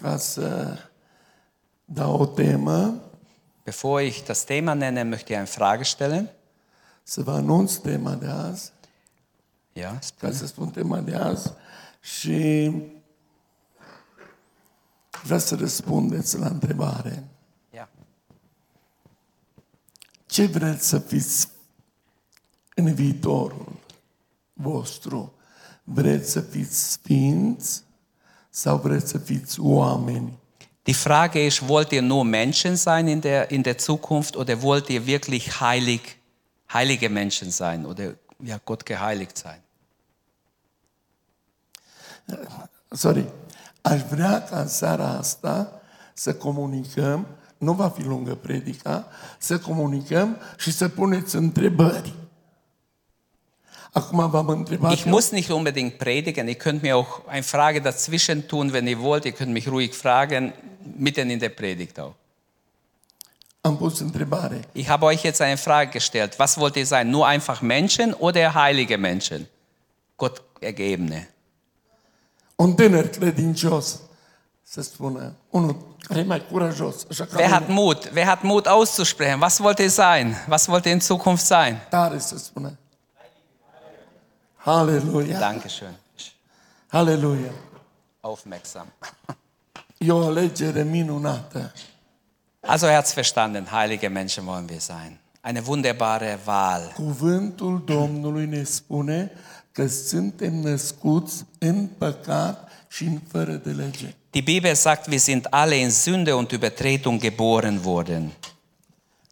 [0.00, 0.76] întrebare înainte ca să
[1.84, 3.02] dau o temă,
[3.64, 6.30] Bevor ich das Thema nenne, möchte ich eine Frage stellen.
[7.02, 8.72] să vă anunț tema de azi,
[9.72, 11.52] Ja, ca să spun tema de azi
[12.00, 12.70] și
[15.22, 17.24] vreau să răspundeți la întrebare.
[17.74, 17.88] ja.
[20.26, 21.48] Ce vreți să fiți
[22.74, 23.72] în viitorul
[24.52, 25.32] vostru?
[25.84, 27.82] Vreți să fiți sfinți
[28.58, 30.38] sau vreți să fiți oameni?
[30.82, 34.88] Die Frage ist, wollt ihr nur Menschen sein in der, in der Zukunft oder wollt
[34.88, 36.00] ihr wirklich heilig,
[36.66, 39.60] heilige Menschen sein oder ja, Gott geheiligt sein?
[42.90, 43.24] Sorry.
[43.80, 45.80] Aș vrea ca în seara asta
[46.14, 47.26] să comunicăm,
[47.58, 49.06] nu va fi lungă predica,
[49.38, 52.14] să comunicăm și să puneți întrebări.
[54.92, 59.00] Ich muss nicht unbedingt predigen, ihr könnt mir auch eine Frage dazwischen tun, wenn ihr
[59.00, 59.24] wollt.
[59.24, 60.52] Ihr könnt mich ruhig fragen,
[60.96, 62.14] mitten in der Predigt auch.
[64.74, 66.38] Ich habe euch jetzt eine Frage gestellt.
[66.38, 67.10] Was wollt ihr sein?
[67.10, 69.48] Nur einfach Menschen oder heilige Menschen?
[70.16, 71.26] Gott ergebene.
[77.10, 78.10] E ca Wer hat Mut?
[78.12, 79.40] Wer hat Mut auszusprechen?
[79.40, 80.36] Was wollt ihr sein?
[80.46, 81.80] Was wollt ihr in Zukunft sein?
[84.68, 85.38] Halleluja!
[85.38, 85.94] Dankeschön.
[86.88, 87.52] Halleluja!
[88.20, 88.86] Aufmerksam.
[90.08, 91.72] O alegere minunată.
[92.60, 93.66] Also er hat's verstanden.
[93.70, 95.18] Heilige Menschen wollen wir sein.
[95.44, 96.92] Eine wunderbare Wahl.
[96.94, 99.30] Cuvântul Domnului ne spune
[99.72, 104.14] că suntem născuți în păcat și în fără de lege.
[104.30, 108.32] Die Bibel sagt, wir sind alle in Sünde und Übertretung geboren worden.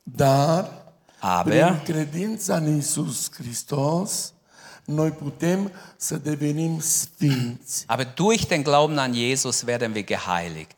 [0.03, 0.71] Dar,
[1.19, 4.33] Aber prin credința în Isus Hristos,
[4.87, 10.71] noi putem să devenim sfinți, Aber durch den Glauben an Jesus werden wir geheiligt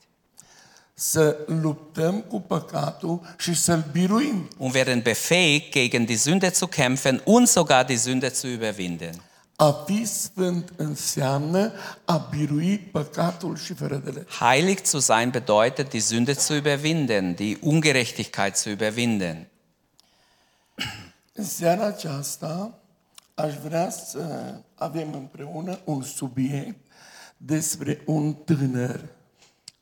[0.93, 4.47] să luptăm cu păcatul și să-l biruim.
[4.57, 9.21] und werden befähigt, gegen die Sünde zu kämpfen und sogar die Sünde zu überwinden.
[9.55, 11.71] A fi sfânt înseamnă
[12.05, 14.25] a birui păcatul și fără de lege.
[14.39, 19.47] Heilig zu sein bedeutet, die Sünde zu überwinden, die Ungerechtigkeit zu überwinden.
[21.33, 22.73] În seara aceasta
[23.39, 26.79] aș vrea să avem împreună un subiect
[27.37, 28.99] despre un tânăr.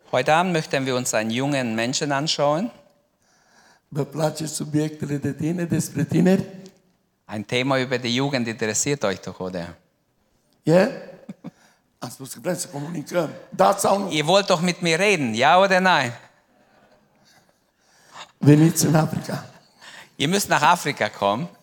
[0.09, 2.71] Heute Abend möchten wir uns einen jungen Menschen anschauen.
[3.87, 6.45] Vă place subiectele de tine, despre tineri?
[7.25, 9.75] Ein Thema über die Jugend interessiert euch doch, oder?
[10.63, 10.87] E?
[11.99, 13.29] Am spus că vrem să comunicăm.
[13.49, 14.11] Da sau nu?
[14.11, 16.11] Ihr wollt doch mit mir reden, ja oder nein?
[18.37, 19.49] Veniți în Africa.
[20.15, 21.56] Ihr müsst nach Afrika kommen.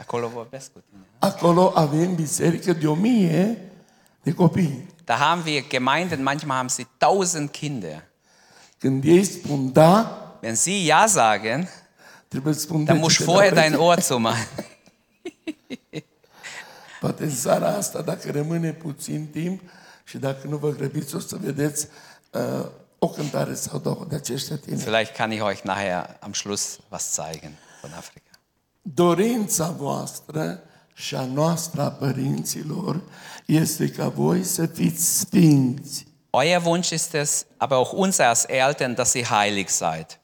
[0.00, 1.02] Acolo vorbesc cu tine.
[1.18, 3.70] Acolo avem biserică de o mie
[4.22, 4.86] de copii.
[5.04, 8.08] Da haben wir Gemeinden, manchmal haben sie tausend Kinder.
[8.78, 11.68] Când ei spun da, Wenn sie Ja sagen,
[12.28, 13.74] trebuie să spun dann musst du vorher dein.
[13.74, 14.48] Ohr zumachen.
[17.00, 19.60] Poate în seara asta, dacă rămâne puțin timp
[20.04, 21.88] și dacă nu vă grăbiți, o să vedeți
[22.30, 22.66] uh,
[22.98, 24.82] o cântare sau două de aceștia tineri.
[24.82, 28.29] Vielleicht kann ich euch nachher am Schluss was zeigen von Afrika.
[28.82, 30.62] Dorința voastră
[30.94, 33.02] și a noastră a părinților
[33.46, 38.94] este ca voi să fiți sfinți, Euer Wunsch ist es, aber auch unser als Eltern,
[38.94, 40.20] dass ihr heilig seid,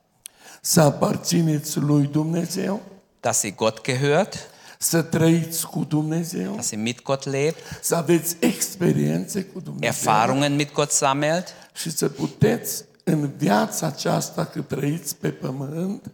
[0.61, 2.81] să aparțineți lui Dumnezeu,
[3.21, 4.35] dass ihr Gott gehört,
[4.79, 9.89] să trăiți cu Dumnezeu, dass ihr mit Gott lebt, să aveți experiențe cu Dumnezeu?
[9.89, 11.47] Erfahrungen mit Gott sammelt?
[11.75, 16.13] Și să puteți în viața aceasta cât trăiți pe pământ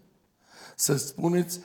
[0.76, 1.58] să spuneți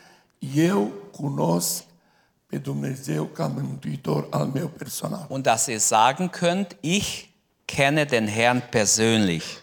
[5.29, 7.29] und dass ihr sagen könnt, ich
[7.65, 9.61] kenne den Herrn persönlich.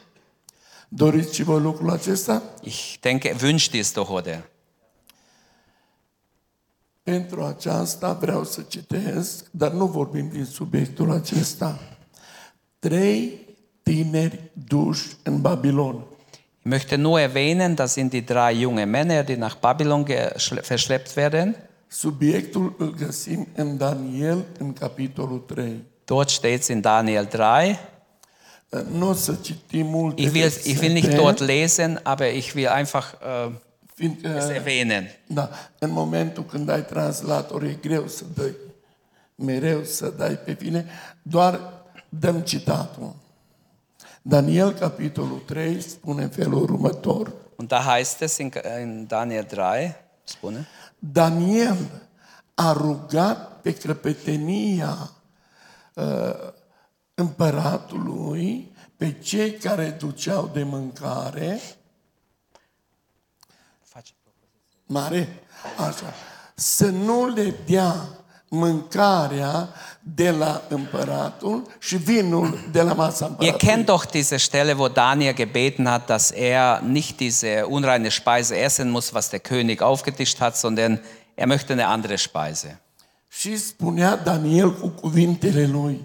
[0.88, 2.42] Doriți și voi lucrul acesta?
[2.62, 4.42] Ich denke, wünscht ihr es doch, oder?
[7.02, 11.78] Pentru aceasta vreau să citesc, dar nu vorbim din subiectul acesta.
[12.78, 13.40] Trei
[13.82, 16.04] tineri duși în Babilon.
[16.64, 21.54] Ich möchte nur erwähnen, das sind die drei junge Männer, die nach Babylon verschleppt werden.
[21.88, 25.82] Subiectul îl găsim în Daniel, în capitolul 3.
[26.04, 27.78] Dort steht es in Daniel 3.
[28.90, 32.68] Nu o să citim multe Ich will, ich will nicht dort lesen, aber ich will
[32.68, 33.50] einfach äh,
[33.94, 35.20] fiindcă, es erwähnen.
[35.26, 38.54] da, în momentul când ai translator e greu să dai,
[39.34, 40.86] mereu să dai pe fine,
[41.22, 41.60] doar
[42.08, 43.14] dăm citatul.
[44.26, 47.32] Daniel, capitolul 3, spune în felul următor.
[47.56, 49.94] Und da heißt es in, in Daniel 3,
[50.24, 50.66] spune,
[50.98, 51.76] Daniel
[52.54, 55.10] a rugat pe căpetenia
[55.94, 56.52] uh,
[57.14, 61.60] împăratului pe cei care duceau de mâncare.
[64.86, 65.28] Mare,
[65.78, 66.12] așa,
[66.54, 68.08] să nu le dea
[68.54, 69.68] mâncarea
[70.00, 73.66] de la împăratul și vinul de la masa Ihr împăratului.
[73.68, 78.90] kennt doch diese Stelle, wo Daniel gebeten hat, dass er nicht diese unreine Speise essen
[78.90, 81.00] muss, was der König aufgetischt hat, sondern
[81.34, 82.78] er möchte eine andere Speise.
[83.28, 86.00] Și spunea Daniel cu cuvintele lui,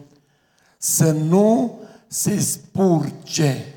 [0.78, 3.74] să nu se spurce.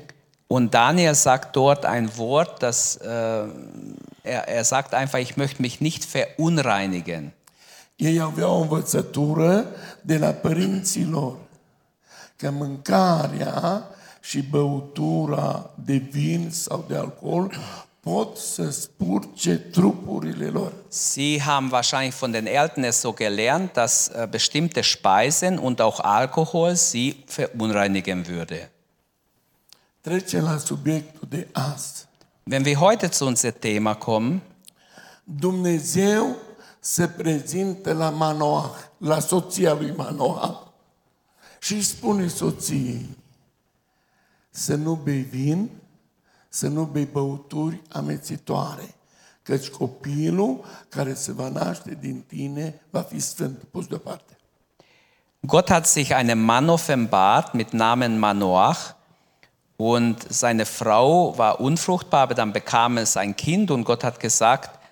[0.47, 3.47] Und Daniel sagt dort ein Wort, das äh,
[4.21, 7.33] er, er sagt einfach, ich möchte mich nicht verunreinigen.
[7.95, 9.65] Ei aveau o învățătură
[10.01, 11.37] de la părinții lor
[12.35, 13.87] că mâncarea
[14.21, 17.51] și băutura de vin sau de alcool
[17.99, 20.73] pot să spurce trupurile lor.
[20.87, 25.99] Sie haben wahrscheinlich von den Eltern es so gelernt, dass äh, bestimmte Speisen und auch
[25.99, 28.69] Alkohol sie verunreinigen würde.
[30.01, 32.05] Trece la subiectul de azi.
[32.45, 34.41] Wenn wir heute zu unserem Thema kommen,
[35.25, 36.35] Dumnezeu
[36.85, 40.55] se prezintă la Manoah, la soția lui Manoah
[41.59, 43.17] și spune soției
[44.49, 45.69] să nu bei vin,
[46.49, 48.95] să nu bei băuturi amețitoare,
[49.43, 53.63] căci copilul care se va naște din tine va fi sfânt.
[53.71, 54.37] Pus deoparte.
[55.39, 58.95] Gott hat sich einem Mann offenbart mit Namen Manoach
[59.75, 64.82] und seine Frau war unfruchtbar, aber dann bekam es ein Kind und Gott hat gesagt,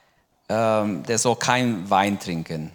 [0.52, 2.72] ähm, der soll kein Wein trinken.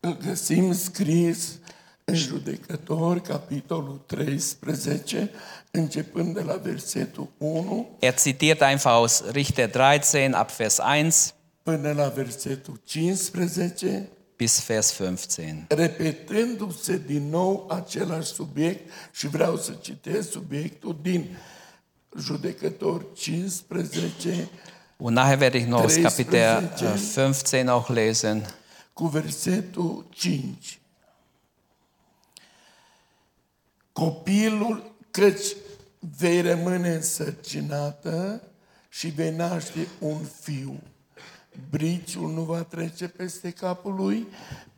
[0.00, 1.58] Îl găsim scris
[2.04, 5.30] în judecători, capitolul 13,
[5.70, 11.10] începând de la versetul 1 Er zitiert einfach aus Richter 13 ab Vers 1
[11.62, 15.64] până la versetul 15, bis Vers 15.
[15.68, 21.36] repetându-se din nou același subiect și vreau să citesc subiectul din
[22.18, 24.48] judecători 15
[25.04, 26.02] Und nachher werde ich noch aus 13.
[26.02, 28.42] Kapitel äh, 15 auch lesen.
[28.94, 30.80] cu versetul 5.
[33.92, 35.56] Copilul, căci
[36.18, 38.42] vei rămâne însărcinată
[38.88, 40.80] și vei naște un fiu.
[41.70, 44.26] Briciul nu va trece peste capul lui,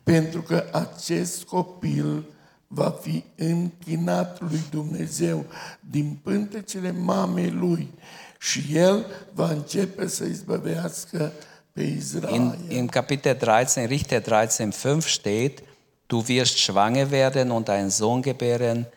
[0.03, 2.25] pentru că acest copil
[2.67, 5.45] va fi închinat lui Dumnezeu
[5.79, 7.89] din pântecele mamei lui
[8.39, 11.31] și el va începe să izbăvească
[11.71, 12.33] pe Israel.
[12.33, 15.63] In, in Kapitel 13, Richter 13, 5 steht,
[16.07, 18.87] du wirst schwanger werden und einen Sohn gebären,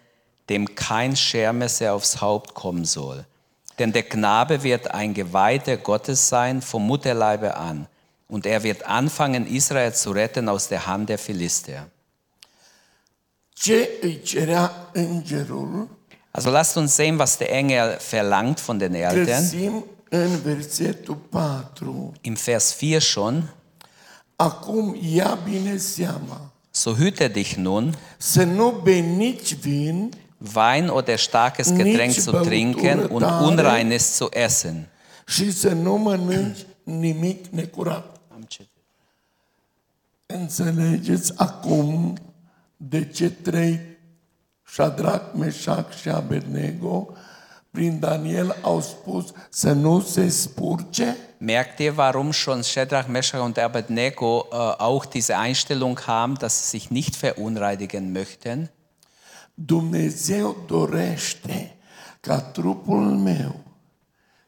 [0.48, 3.24] dem kein Schermesser aufs Haupt kommen soll.
[3.78, 7.86] Denn der Knabe wird ein Geweihter Gottes sein vom Mutterleibe an.
[8.28, 11.88] Und er wird anfangen, Israel zu retten aus der Hand der Philister.
[13.52, 15.88] Ce îi cerea îngerul,
[16.32, 19.24] Also lasst uns sehen, was der Engel verlangt von den Eltern.
[19.24, 22.12] găsim în versetul 4.
[22.20, 23.54] Im Vers 4 schon.
[24.36, 27.96] Acum ia bine seama, So hüte dich nun,
[30.38, 34.88] Wein oder starkes Getränk zu trinken und Unreines zu essen.
[40.26, 42.18] Înțelegeți acum
[42.76, 43.89] de ce trei
[44.72, 47.08] Shadrach, Meșac și Abednego
[47.70, 51.16] prin Daniel au spus să nu se spurce?
[51.38, 56.78] Merkt ihr, warum schon Shadrach, Meshach und Abednego äh, auch diese Einstellung haben, dass sie
[56.78, 58.70] sich nicht verunreinigen möchten?
[59.54, 61.76] Dumnezeu dorește
[62.20, 63.60] ca trupul meu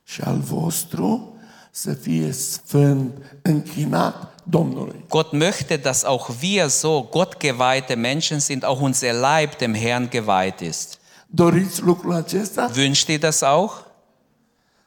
[0.03, 1.37] și al vostru
[1.71, 3.13] să fie sfânt,
[3.43, 5.05] închinat Domnului.
[5.09, 10.61] Gott möchte, dass auch wir so gottgeweihte Menschen sind, auch unser Leib dem Herrn geweiht
[10.61, 10.99] ist.
[11.27, 12.71] Doriți lucrul acesta?
[12.75, 13.73] Wünscht ihr das auch?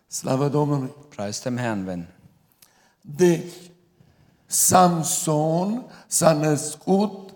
[0.07, 0.93] Slavă Domnului!
[1.15, 2.07] Preis dem Herrn, wenn.
[3.01, 3.53] Deci,
[4.45, 7.33] Samson s-a născut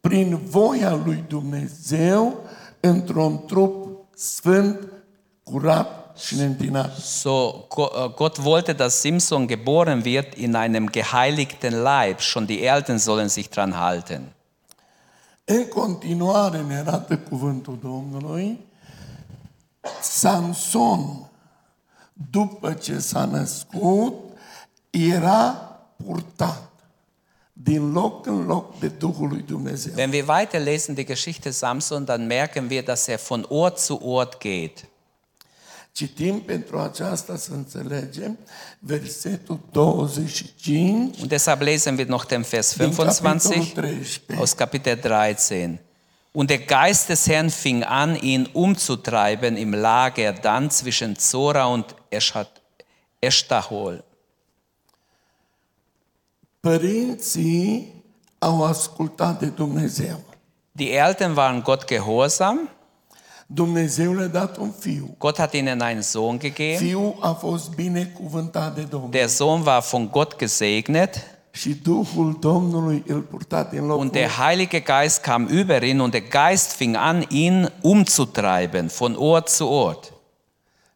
[0.00, 2.40] prin voia lui Dumnezeu
[2.80, 4.92] într-un trup sfânt,
[5.42, 6.01] curat.
[6.98, 12.20] So, äh, Gott wollte, dass Simson geboren wird in einem geheiligten Leib.
[12.20, 14.32] Schon die Eltern sollen sich dran halten.
[15.44, 18.58] În continuare ne arată cuvântul Domnului,
[20.00, 21.30] Samson,
[22.30, 24.14] după ce s-a născut,
[24.90, 25.70] era
[26.04, 26.70] purtat
[27.52, 29.92] din loc în loc de Duhul lui Dumnezeu.
[29.96, 34.40] Wenn wir weiterlesen die Geschichte Samson, dann merken wir, dass er von Ort zu Ort
[34.40, 34.84] geht.
[35.92, 38.38] Citim pentru aceasta să înțelegem
[38.78, 44.38] versetul 25 Und deshalb lesen wir noch den Vers din capitolul 25 13.
[44.38, 45.80] aus Kapitel 13.
[46.32, 51.94] Und der Geist des Herrn fing an, ihn umzutreiben im Lager dann zwischen Zora und
[52.10, 52.60] Eschat-
[53.18, 54.04] Eștahol.
[56.60, 57.92] Părinții
[58.38, 60.20] au ascultat de Dumnezeu.
[60.72, 62.68] Die Eltern waren Gott gehorsam.
[63.54, 65.14] Dumnezeu le-a dat un fiu.
[65.18, 66.78] Gott hat ihnen einen Sohn gegeben.
[66.78, 69.10] Fiul a fost binecuvântat de Domnul.
[69.10, 74.30] Der Sohn war von Gott gesegnet Și Duhul Domnului îl purta din locul und der
[74.38, 79.68] Heilige Geist kam über ihn und der Geist fing an, ihn umzutreiben von Ort zu
[79.68, 80.12] Ort.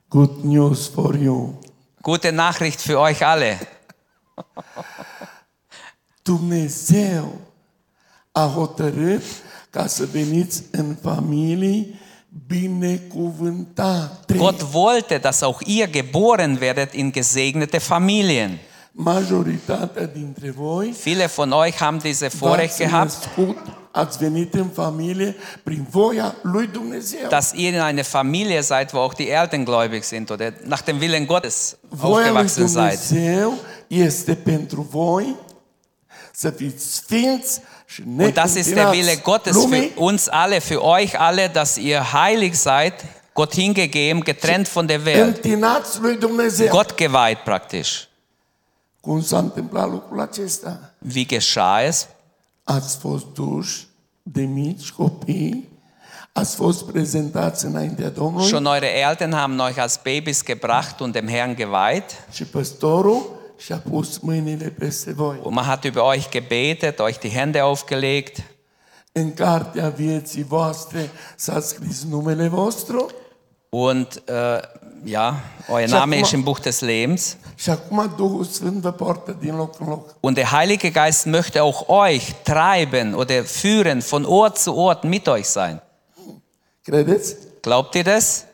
[0.08, 1.54] Good news for you.
[2.00, 3.58] Gute Nachricht für euch alle.
[6.22, 7.40] Dumnezeu
[8.32, 9.22] a hotărât
[9.70, 12.00] ca să veniți în familii
[12.46, 14.36] binecuvântate.
[14.36, 18.58] Gott wollte, dass auch ihr geboren werdet in gesegnete Familien.
[18.98, 23.56] Majoritatea dintre voi Viele von euch haben diese Vorrecht gehabt, născut,
[23.90, 27.28] ați venit în familie prin voia lui Dumnezeu.
[27.28, 30.98] dass ihr in eine Familie seid, wo auch die Eltern gläubig sind oder nach dem
[31.00, 32.98] Willen Gottes Voia lui aufgewachsen seid.
[33.08, 33.54] Dumnezeu
[33.86, 35.36] este pentru voi
[36.32, 37.60] să fiți sfinți
[38.04, 42.58] Und das ist der Wille Gottes für uns alle, für euch alle, dass ihr heilig
[42.58, 42.94] seid,
[43.32, 45.42] Gott hingegeben, getrennt von der Welt.
[46.70, 48.08] Gott geweiht praktisch.
[51.00, 52.08] Wie geschah es?
[52.64, 53.86] Ați fost duși
[54.22, 55.68] de mici copii,
[56.32, 61.28] ați fost prezentați înaintea Domnului Schon eure Eltern haben euch als Babys gebracht und dem
[61.28, 62.04] Herrn geweiht.
[62.32, 63.35] și păstorul
[65.42, 68.42] Und man hat über euch gebetet, euch die Hände aufgelegt.
[69.12, 73.06] În cartea vieții voastre s-a scris numele vostru
[73.70, 74.62] Und äh,
[75.04, 77.36] ja, euer Name ist im Buch des Lebens.
[80.20, 85.28] Und der Heilige Geist möchte auch euch treiben oder führen, von Ort zu Ort mit
[85.28, 85.80] euch sein.
[87.62, 88.45] Glaubt ihr das?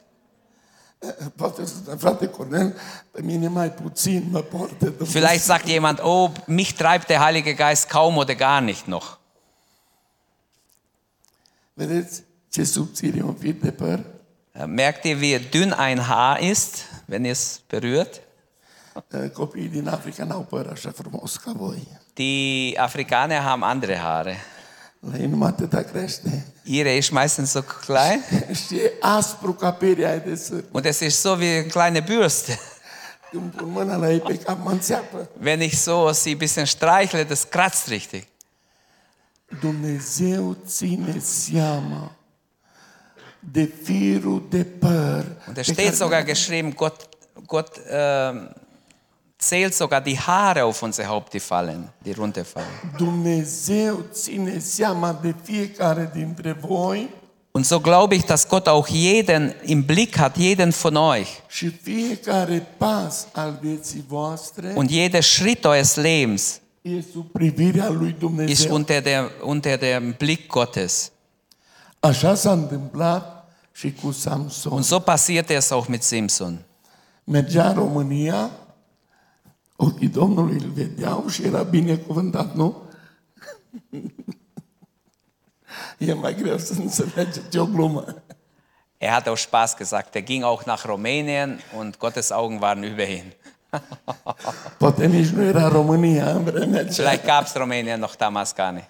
[1.37, 2.77] Poate să frate Cornel,
[3.11, 5.07] pe mine mai puțin mă poartă Dumnezeu.
[5.07, 9.19] Vielleicht sagt jemand, oh, mich treibt der Heilige Geist kaum oder gar nicht noch.
[11.75, 14.05] Vedeți ce subțire e un fir de păr?
[14.67, 18.21] Merkt ihr, wie dünn ein Haar ist, wenn ihr es berührt?
[19.09, 21.89] Eh, Copiii din Africa n-au păr așa frumos ca voi.
[22.15, 24.37] Die Afrikaner haben andere Haare.
[25.11, 26.47] La ei numai atâta crește.
[26.63, 28.23] Ihre ist meistens so klein
[28.67, 30.65] și e aspru ca peria aia de sâr.
[30.71, 32.59] und es ist so wie eine kleine Bürste.
[33.31, 35.29] Când pun mâna la ei pe cap, mă înțeapă.
[35.43, 38.27] Wenn ich so sie ein bisschen streichle, das kratzt richtig.
[39.61, 42.17] Dumnezeu ține seama
[43.39, 45.25] de firul de păr.
[45.47, 47.09] Und pe steht sogar geschrieben, Gott,
[47.47, 48.55] Gott ähm,
[49.43, 52.69] zählt sogar die Haare auf unser Haupt, die fallen, die runterfallen.
[52.99, 57.09] Dumnezeu ține seama de fiecare dintre voi
[57.55, 61.43] Und so glaube ich, dass Gott auch jeden im Blick hat, jeden von euch.
[64.75, 67.03] Und jeder Schritt eures Lebens e
[68.47, 71.13] ist unter, der, unter dem Blick Gottes.
[74.71, 76.59] Und so passierte es auch mit Simson.
[77.27, 78.51] Mergea România,
[79.83, 82.83] ochii Domnului îl vedeau și era binecuvântat, nu?
[85.99, 88.05] E mai greu să înțelegeți, e o glumă.
[88.99, 90.15] Er hat auch Spaß gesagt.
[90.15, 93.33] Er ging auch nach Rumänien und Gottes Augen waren über ihn.
[94.79, 97.11] Poate nici nu era România în vremea aceea.
[97.11, 98.89] Vielleicht gab es Rumänien noch damals gar nicht.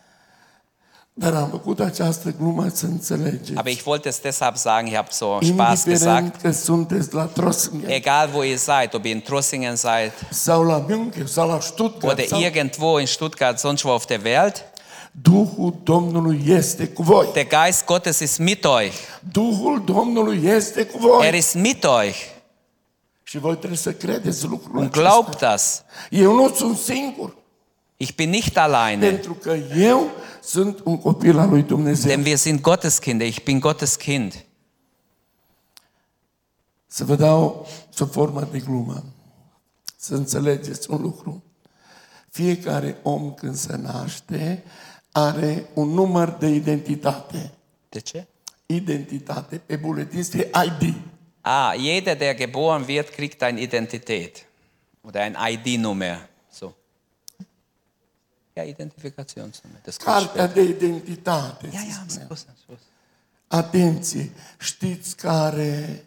[1.14, 3.54] Dar am făcut această glumă să înțelegeți.
[3.54, 6.40] Aber ich wollte es deshalb sagen, ich habe so Spaß gesagt.
[6.40, 10.85] Că sunteți la Trossingen Egal wo ihr seid, ob ihr in Trossingen seid sau la
[10.88, 12.40] München sau la Stuttgart oder sau...
[12.40, 14.64] irgendwo in Stuttgart, sonst wo auf der Welt,
[15.23, 17.28] Duhul Domnului este cu voi.
[17.33, 18.95] der Geist Gottes ist mit euch.
[19.33, 21.26] Duhul Domnului este cu voi.
[21.26, 22.16] Er ist mit euch.
[23.23, 25.83] Și voi trebuie să credeți lucrul Und glaubt das.
[26.11, 27.37] Eu nu sunt singur.
[28.02, 30.11] Ich bin nicht alleine, Pentru că eu
[30.42, 32.11] sunt un copil al lui Dumnezeu.
[32.11, 33.26] denn wir sind Gottes Kinder.
[33.26, 34.44] Ich bin Gottes Kind.
[36.87, 37.66] Să vă dau
[37.99, 39.04] o formă de glumă.
[39.97, 41.42] Să înțelegeți un lucru.
[42.30, 44.64] Fiecare om când se naște
[45.12, 47.52] are un număr de identitate.
[47.88, 48.26] De ce?
[48.66, 49.56] Identitate.
[49.66, 50.94] Pe buletin scrie ID.
[51.40, 54.47] Ah, jeder, der geboren wird, kriegt eine Identität
[55.00, 56.28] oder ein ID-Nummer.
[56.52, 56.73] So.
[58.54, 59.78] Ja, Identifikationsnummer.
[59.85, 61.66] Das kommt Cartea de identitate.
[61.73, 62.09] Ja, se ja, am.
[62.09, 62.82] Schluss, am Schluss.
[63.47, 64.30] Atenție!
[64.59, 66.04] Știți care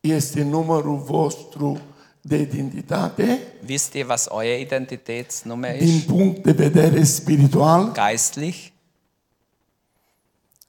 [0.00, 1.80] este numărul vostru
[2.20, 3.42] de identitate?
[3.68, 6.06] Wisst ihr, was euer Identitätsnummer Din ist?
[6.06, 8.68] punct de vedere spiritual, Geistlich?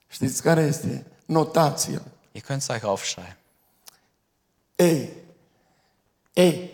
[0.08, 1.06] Știți care este?
[1.26, 2.02] Notația.
[2.32, 3.38] Ihr könnt es euch aufschreiben.
[4.76, 5.08] E.
[6.34, 6.70] E.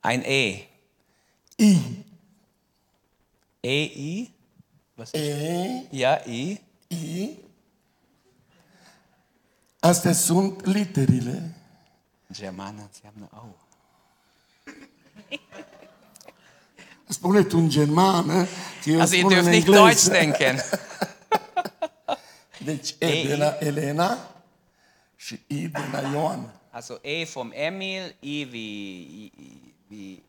[0.00, 0.68] Ein E.
[1.56, 2.03] I.
[3.64, 4.34] E, I.
[4.96, 5.22] Was ist?
[5.22, 5.86] E.
[5.90, 6.60] Ja, I.
[6.88, 7.38] I.
[9.80, 11.54] Astea sunt literile.
[12.32, 13.56] Germanen, sie haben eine Au.
[17.08, 18.44] Spune tu în germană,
[18.82, 20.10] că eu Also ihr spun în dürft nicht Deutsch engleză.
[20.10, 20.56] denken.
[22.64, 23.26] Deci E E.
[23.26, 24.34] de la Elena
[25.16, 26.52] și I de la Ioan.
[26.70, 29.32] Also E vom Emil, I wie,
[29.90, 30.22] wie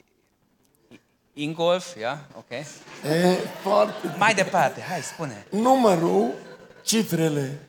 [1.35, 2.65] Ingolf, ja, okay.
[3.03, 4.15] E foarte...
[4.17, 5.45] Mai departe, hai, spune.
[5.51, 6.33] Numărul,
[6.83, 7.59] cifrele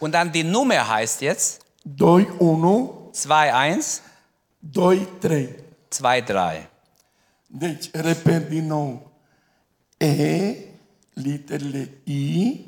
[0.00, 1.60] Und dann die Nummer heißt jetzt
[1.98, 4.02] 2, 1, 2, 1,
[4.72, 5.54] 2, 3.
[5.90, 6.68] 2, 3.
[7.46, 9.10] Deci, repet din nou.
[9.98, 10.54] E,
[11.14, 12.64] literele I,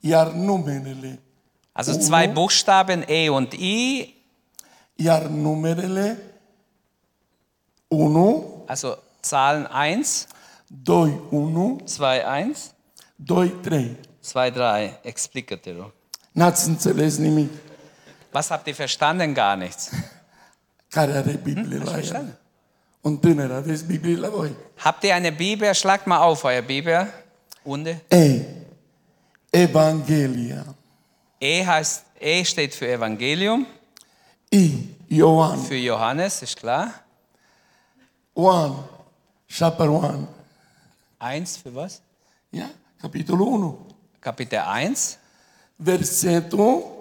[0.00, 1.18] iar numerele.
[1.72, 2.02] Also Uno.
[2.02, 4.14] zwei Buchstaben E und I,
[4.96, 6.16] Iar numerele
[7.90, 10.26] 1, also Zahlen 1,
[10.82, 12.54] 2, 1, 2, 1,
[13.16, 13.96] 2, 3.
[14.32, 14.98] 2, 3.
[15.02, 15.92] Explică-te, rog.
[16.32, 17.50] N-ați înțeles nimic.
[18.32, 19.32] Was habt ihr verstanden?
[19.32, 19.90] Gar nichts.
[20.88, 22.38] Care are Biblie la el?
[23.00, 24.50] Un tânăr, aveți Biblie la voi?
[24.76, 25.72] Habt ihr eine Bibel?
[25.74, 27.06] Schlagt mal auf, euer Bibel.
[27.62, 28.02] Unde?
[28.08, 28.40] E,
[29.50, 30.64] Evanghelia.
[31.38, 33.66] E heißt, E steht für Evangelium,
[34.50, 35.58] I, Ioan.
[35.58, 36.90] für Johannes, ist klar.
[38.34, 38.72] 1,
[39.46, 40.28] chapter 1.
[41.18, 42.00] 1 für was?
[42.50, 42.70] Ia?
[43.00, 43.76] Capitolul 1.
[44.20, 45.18] Kapitel 1,
[45.76, 46.94] Versetul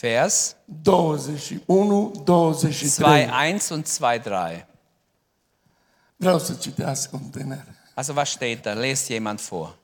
[0.00, 3.30] Vers 21, 2, 23.
[3.30, 4.66] 1 und 2, 3.
[6.16, 7.64] Vreau să citească un tânăr.
[7.94, 8.72] Also was steht da?
[8.72, 9.76] Lest jemand vor.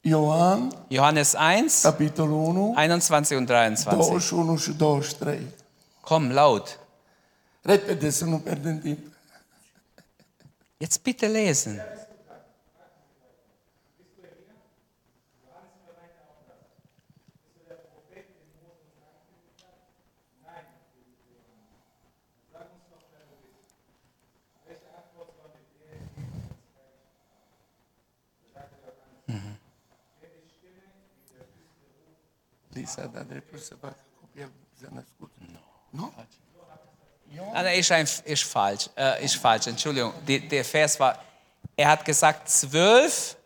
[0.00, 4.00] Ioan, Johannes 1, capitolul 1, 21 und 23.
[4.00, 5.40] 21 și 23.
[6.00, 6.78] Komm, laut.
[7.62, 8.98] Repede să nu pierdem timp.
[10.80, 11.80] Jetzt bitte lesen.
[32.72, 35.30] Li s-a dat dreptul să facă copil s-a născut.
[35.90, 36.12] Nu?
[36.16, 36.24] Ah,
[37.52, 38.88] nein, ist, ein, ist falsch.
[38.96, 40.12] Äh, ist falsch, Entschuldigung.
[40.26, 41.22] Die, der Vers war,
[41.76, 43.36] er hat gesagt 12,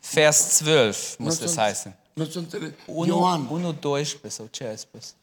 [0.00, 1.94] Vers 12 muss das heißen.
[2.14, 2.72] Nu sunt înțeles.
[2.86, 3.48] 1, Ioan.
[3.50, 5.14] 1, 12 sau ce ai spus?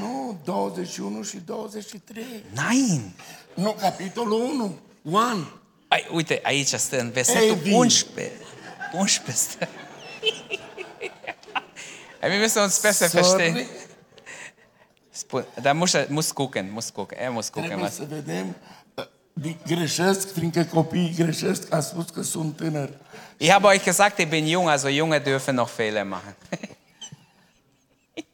[0.00, 2.24] Nu, 21 și 23.
[2.50, 3.14] Nein!
[3.54, 4.78] Nu, capitolul 1.
[5.10, 5.60] Ioan.
[5.90, 7.72] Ei, uite, aici stă în versetul Evi.
[7.72, 8.32] 11.
[8.92, 9.68] 11 stă.
[12.20, 13.66] Ey, wir müssen uns besser verstehen.
[15.18, 17.18] Spun, da muss er muss gucken, muss gucken.
[17.20, 17.68] Er muss gucken.
[17.70, 18.54] Trebuie să vedem.
[19.44, 22.88] uh, Greșesc, fiindcă copiii greșesc, a spus că sunt tânăr.
[23.36, 26.34] Ich habe euch gesagt, ich bin jung, also Junge dürfen noch Fehler machen.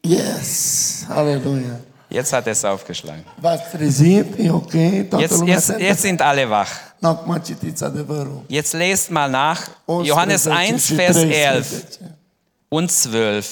[0.01, 1.79] Yes, aleluia.
[2.09, 3.23] Jetzt hat er es aufgeschlagen.
[3.71, 4.71] Trezit, e ok,
[5.09, 6.69] toată Jetzt, lumea jetzt, jetzt sind alle wach.
[6.99, 8.43] Nu, acum citiți adevărul.
[8.47, 9.67] Jetzt lest mal nach.
[9.85, 12.17] 11 Johannes 1, și Vers 11 13.
[12.67, 13.47] und 12.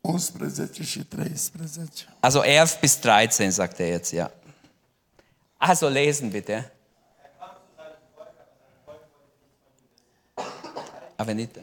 [0.00, 2.16] 11 și 13.
[2.20, 4.30] Also 11 bis 13, sagt er jetzt, ja.
[5.56, 6.72] Also lesen bitte.
[11.16, 11.58] A venit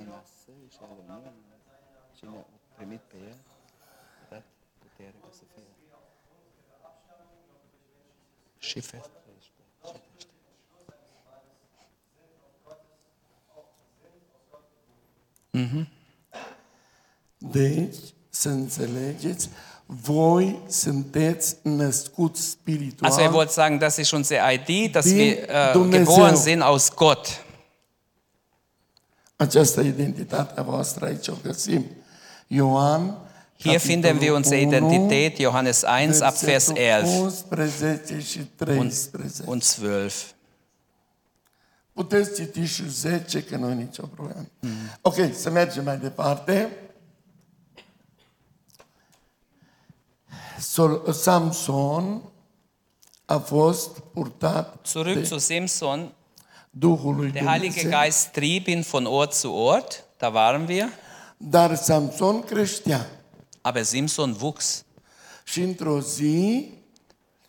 [2.18, 2.46] cine a
[2.76, 3.38] primit pe el,
[4.24, 4.44] a dat
[4.80, 5.64] putere ca să fie.
[8.58, 9.10] Și vers
[15.52, 15.90] 13.
[17.38, 19.50] Deci, să înțelegeți,
[19.86, 23.12] voi sunteți născuți spiritual.
[23.12, 27.46] Also er wollte sagen, das ist unsere ID, dass wir äh, geboren sind aus Gott.
[29.36, 31.86] Această identitate voastră aici o găsim.
[32.48, 33.18] Ioan,
[33.60, 38.40] Hier finden wir unsere capitolul 1, Identität, Johannes 1 ab Vers versetul 11 11 și
[38.56, 39.42] 13.
[39.46, 40.16] und 12.
[41.94, 44.46] Puteți citi și 10, că nu e nicio problemă.
[45.02, 46.70] Ok, să mergem mai departe.
[51.12, 52.22] Samson
[53.26, 56.12] a fost purtat Zurück zu Simson.
[56.70, 60.90] Duhului Der Heilige Geist trieb ihn von Ort zu Ort, da waren wir.
[61.38, 63.10] dar Samson creștea.
[63.62, 64.84] Aber Simson wuchs.
[65.44, 66.66] Și într-o zi,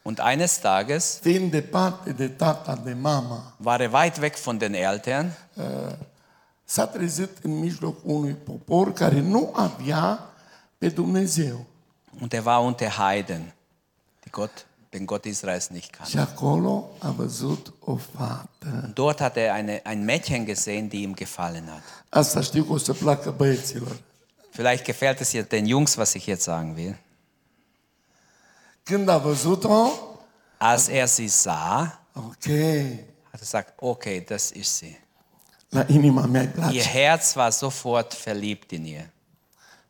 [0.03, 4.75] Und eines Tages fiind departe de tata, de mama, war er weit weg von den
[4.75, 5.31] Eltern.
[6.65, 10.31] s-a trezit în mijlocul unui popor care nu avea
[10.79, 11.65] pe Dumnezeu.
[12.21, 13.53] Und er war unter Heiden,
[14.25, 16.27] die Gott, den Gott Israels nicht kannte.
[18.85, 21.83] Und dort hat er eine, ein Mädchen gesehen, die ihm gefallen hat.
[23.33, 23.97] Băieților.
[24.51, 26.97] Vielleicht gefällt es jetzt den Jungs, was ich jetzt sagen will.
[30.59, 34.97] Als er sie sah, ok, hat er gesagt, okay, das ist sie.
[36.73, 36.83] Ihr.
[36.83, 39.05] Herz war sofort verliebt in ihr.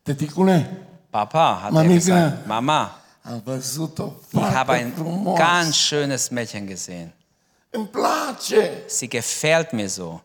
[0.04, 0.66] Tăticule,
[1.10, 2.94] Papa, hat er gesagt, Mama,
[3.24, 4.92] ich habe ein
[5.36, 7.12] ganz schönes Mädchen gesehen.
[8.86, 10.20] Sie gefällt mir so.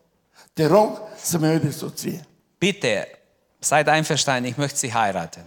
[2.58, 3.06] Bitte,
[3.60, 5.42] seid einverstanden, ich möchte sie heiraten.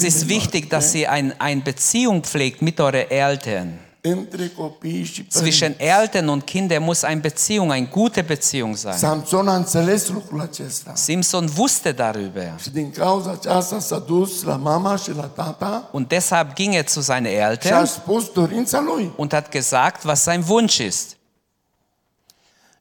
[0.05, 3.79] ist wichtig, dass ihr ein, eine Beziehung pflegt mit euren Eltern.
[5.29, 8.96] Zwischen Eltern und Kindern muss eine Beziehung, eine gute Beziehung sein.
[8.96, 10.94] Samson a înțeles lucrul acesta.
[10.94, 12.55] Simson wusste darüber.
[12.61, 16.88] Și din cauza aceasta s-a dus la mama și la tata Und deshalb ging er
[16.88, 19.12] zu seinen și a Eltern spus dorința lui.
[19.16, 21.16] und hat gesagt, was sein Wunsch ist.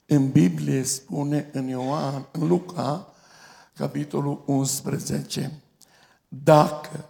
[0.05, 3.07] În Biblie spune în Ioan, în Luca,
[3.77, 5.51] capitolul 11,
[6.27, 7.09] dacă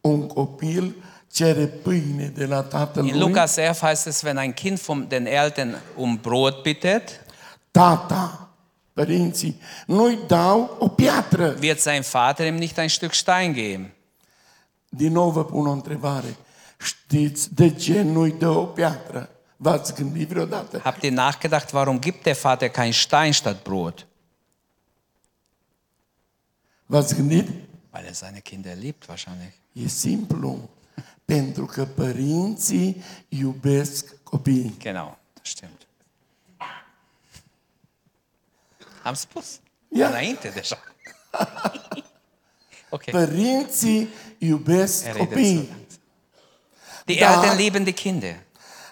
[0.00, 0.94] un copil
[1.32, 5.08] cere pâine de la tatăl In lui, Lukas 11 heißt es, wenn ein Kind von
[5.08, 7.24] den Eltern um Brot bittet,
[7.70, 8.48] tata,
[8.92, 11.56] părinții, nu-i dau o piatră.
[11.60, 13.94] wird sein Vater ihm nicht ein Stück Stein geben.
[14.88, 16.36] Din nou vă pun o întrebare.
[16.78, 19.28] Știți de ce nu-i dă o piatră?
[19.56, 20.80] V-ați gândit vreodată?
[20.82, 24.06] Habt ihr nachgedacht, warum gibt der Vater kein Stein statt Brot?
[26.92, 27.48] V-ați gândit?
[27.92, 29.52] Weil er seine Kinder liebt wahrscheinlich.
[29.72, 30.70] E simplu.
[31.24, 34.74] Pentru că părinții iubesc copiii.
[34.78, 35.86] Genau, das stimmt.
[39.02, 39.60] Am spus.
[39.88, 40.08] Ja.
[40.08, 40.78] Înainte deja.
[42.90, 43.04] ok.
[43.10, 45.68] Părinții iubesc copiii.
[47.04, 47.32] Die Da.
[47.32, 48.42] Eltern lieben die Kinder.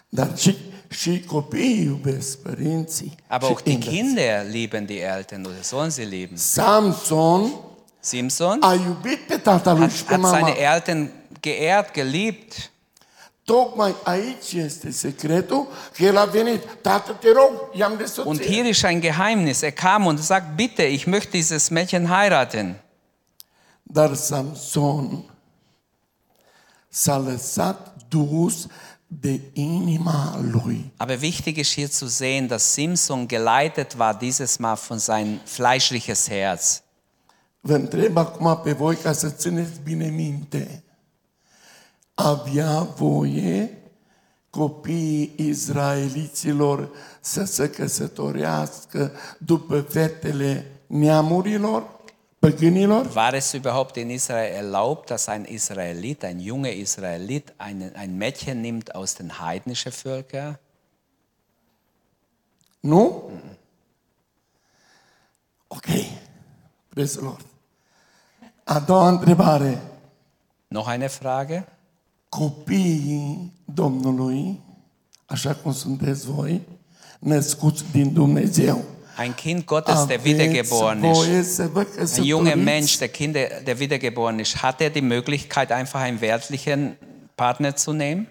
[0.08, 0.56] Dar și,
[0.90, 3.14] și copiii iubesc părinții.
[3.26, 3.78] Aber auch die.
[3.78, 6.36] Kinder lieben die Eltern oder sollen sie lieben.
[6.36, 7.68] Samson
[8.00, 11.10] Simson hat, hat seine Eltern
[11.40, 12.70] geehrt, geliebt.
[18.24, 19.62] Und hier ist ein Geheimnis.
[19.62, 22.76] Er kam und sagt, bitte, ich möchte dieses Mädchen heiraten.
[23.92, 25.24] Dar Samson
[26.90, 28.66] s-a lăsat dus
[29.06, 30.90] de inima lui.
[30.96, 36.30] Aber wichtig ist hier zu sehen, dass Simson geleitet war dieses Mal von sein fleischliches
[36.30, 36.82] Herz.
[37.60, 40.84] Vă întreb acum pe voi ca să țineți bine minte.
[42.14, 43.80] Avea voie
[44.50, 51.98] copiii izraeliților să se căsătorească după fetele neamurilor,
[52.38, 53.12] păgânilor?
[53.14, 58.60] War es überhaupt in Israel erlaubt, dass ein Israelit, ein junger Israelit, ein, ein Mädchen
[58.60, 60.58] nimmt aus den heidnischen Völkern?
[62.80, 63.30] Nu?
[65.68, 65.86] Ok.
[66.88, 67.49] Praise the Lord.
[68.70, 69.82] A doua întrebare.
[70.68, 71.64] Noch eine Frage?
[72.28, 74.60] Copiii Domnului,
[75.26, 76.60] așa cum sunteți voi,
[77.18, 78.84] născuți din Dumnezeu,
[79.18, 81.60] Ein Kind Gottes, der wiedergeboren ist,
[82.16, 86.96] ein junger Mensch, der Kinder, der wiedergeboren ist, hat er die Möglichkeit, einfach einen weltlichen
[87.34, 88.26] Partner zu nehmen?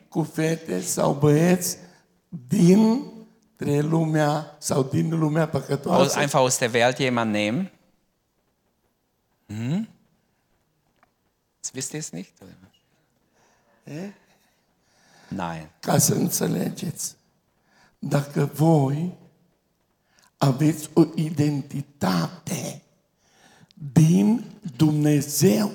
[5.86, 7.70] Aus, einfach aus der Welt jemanden nehmen?
[9.50, 9.88] Hm?
[11.70, 12.32] Jetzt wisst ihr es nicht?
[12.42, 14.14] oder?
[15.28, 15.70] Nein.
[15.80, 17.16] Ca să înțelegeți,
[18.00, 19.18] dacă voi
[20.38, 22.82] aveți o identitate
[23.94, 25.72] din Dumnezeu,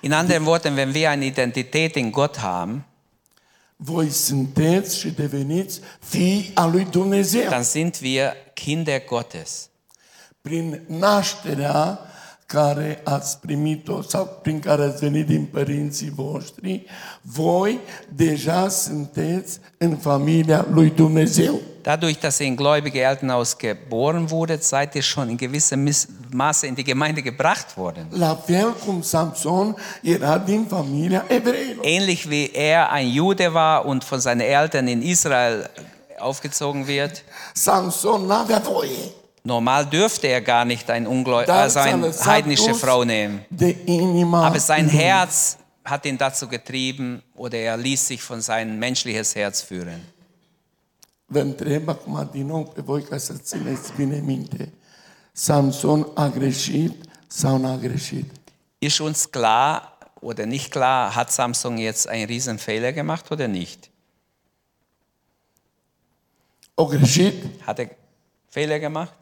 [0.00, 2.84] In anderen Worten, wenn wir eine Identität in Gott haben,
[3.76, 7.48] voi sunteți și deveniți fii al lui Dumnezeu.
[7.50, 9.68] dann sind wir Kinder Gottes.
[10.40, 12.00] Prin nașterea
[12.54, 16.84] care ați primit-o sau prin care ați venit din părinții voștri,
[17.22, 17.78] voi
[18.14, 21.60] deja sunteți în familia lui Dumnezeu.
[21.82, 25.88] Dadurch, dass ihr in gläubige Elternhaus geboren wurdet, seid ihr schon in gewissem
[26.32, 28.06] Maße in die Gemeinde gebracht worden.
[28.10, 31.84] La fel cum Samson era din familia evreilor.
[31.84, 35.68] Ähnlich wie er ein Jude war und von seinen Eltern in Israel
[36.18, 37.22] aufgezogen wird.
[37.54, 39.17] Samson n-avea voie.
[39.44, 43.44] Normal dürfte er gar nicht ein Ungläu Dar also s-a eine lăsat heidnische Frau nehmen.
[44.32, 44.88] Aber sein.
[44.88, 50.02] Herz hat ihn dazu getrieben oder er ließ sich von sein menschliches Herz führen.
[51.30, 54.72] Vă întreb acum din nou pe voi ca să țineți bine minte.
[55.32, 58.30] Samson a greșit sau n-a greșit?
[58.78, 63.90] Ist uns klar oder nicht klar, hat Samson jetzt einen riesen Fehler gemacht oder nicht?
[66.74, 67.34] O greșit?
[67.60, 67.88] Hat er
[68.48, 69.12] Fehler gemacht?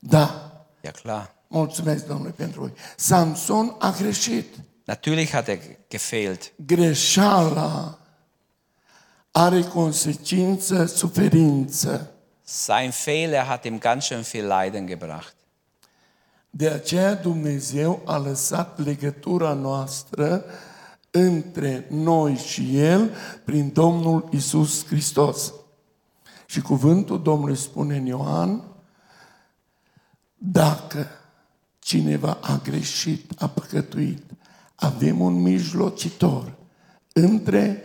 [0.00, 0.52] Da.
[0.82, 1.34] Ja klar.
[1.48, 2.72] Mulțumesc, Domnule, pentru voi.
[2.96, 4.54] Samson a greșit.
[4.84, 5.58] Natürlich hat er
[5.88, 6.52] gefehlt.
[6.66, 7.98] Greșeala
[9.30, 12.10] are consecință, suferință.
[12.42, 15.34] Sein Fehler hat ihm ganz schön viel Leiden gebracht.
[16.50, 20.44] De aceea Dumnezeu a lăsat legătura noastră
[21.10, 23.10] între noi și El
[23.44, 25.52] prin Domnul Isus Hristos.
[26.46, 28.69] Și cuvântul Domnului spune în Ioan,
[30.42, 31.06] dacă
[31.78, 34.22] cineva a greșit, a păcătuit,
[34.74, 36.52] avem un mijlocitor
[37.12, 37.84] între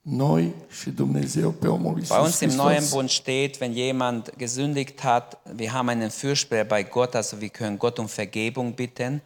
[0.00, 2.84] noi și Dumnezeu pe omul Bei Isus uns im Neuen.
[2.90, 7.78] Bund steht, wenn jemand gesündigt hat, wir haben einen Fürsprecher bei Gott, also wir können
[7.78, 9.22] Gott um Vergebung bitten.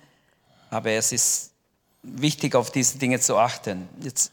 [0.70, 1.50] Aber es ist
[2.00, 3.88] wichtig, auf diese Dinge zu achten.
[4.02, 4.32] Jetzt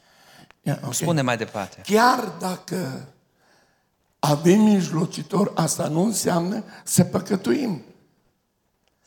[0.64, 0.94] Ia, ok.
[0.94, 1.82] spune mai departe.
[1.86, 3.08] Chiar dacă
[4.20, 7.82] avem mijlocitor, asta nu înseamnă să păcătuim.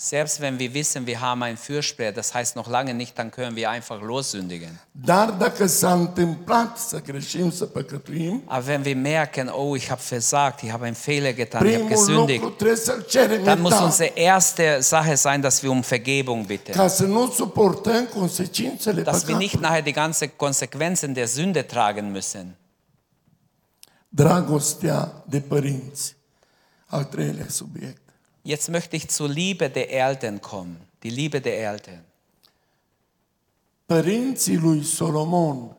[0.00, 3.56] Selbst wenn wir wissen, wir haben einen Fürsprecher, das heißt noch lange nicht, dann können
[3.56, 4.80] wir einfach lossündigen.
[4.92, 10.00] Dar dacă s-a întâmplat să greșim, să păcătuim, Aber wenn wir merken, oh, ich habe
[10.08, 13.60] versagt, ich habe einen Fehler getan, ich habe primul gesündigt, lucru trebuie să-l cerem dann
[13.60, 16.74] muss iertare, unsere erste Sache sein, dass wir um Vergebung bitten.
[16.74, 19.68] ca să nu suportăm consecințele Dass wir nicht păcatului.
[19.68, 22.56] nachher die ganzen Konsequenzen der Sünde tragen müssen.
[24.08, 26.16] Dragostea de părinți.
[26.86, 28.00] Al treilea subiect.
[28.42, 30.76] Jetzt möchte ich zur Liebe der Eltern kommen.
[31.02, 32.02] Die Liebe der Eltern.
[33.86, 35.76] Părinții lui Solomon,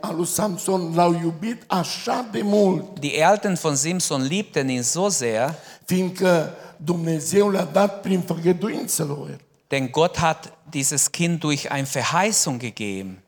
[0.00, 5.08] al lui Samson, l-au iubit așa de mult, Die Eltern von Simson liebten ihn so
[5.08, 5.54] sehr,
[5.84, 9.38] fiindcă Dumnezeu le-a dat prin făgăduință lor.
[9.68, 13.18] denn Gott hat dieses Kind durch eine Verheißung gegeben.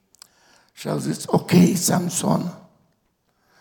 [0.73, 2.55] Și au zis, ok, Samson,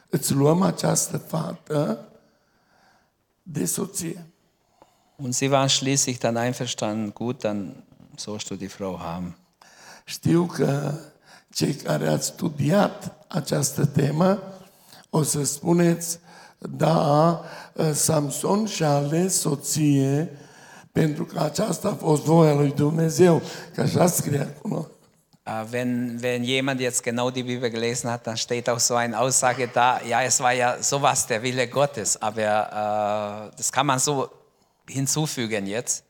[0.09, 2.07] îți luăm această fată
[3.43, 4.25] de soție.
[5.17, 7.83] Und sie waren schließlich dann einverstanden, gut, dann
[8.17, 9.35] sollst du die Frau haben.
[10.05, 10.93] Știu că
[11.53, 14.43] cei care ați studiat această temă
[15.09, 16.19] o să spuneți,
[16.57, 17.41] da,
[17.93, 20.37] Samson și-a ales soție
[20.91, 23.41] pentru că aceasta a fost voia lui Dumnezeu,
[23.73, 24.87] că așa scrie acolo.
[25.45, 29.19] Äh, Wenn, wenn jemand jetzt genau die Bibel gelesen hat, dann steht auch so eine
[29.19, 33.99] Aussage da, ja, es war ja sowas der Wille Gottes, aber äh, das kann man
[33.99, 34.29] so
[34.89, 36.03] hinzufügen jetzt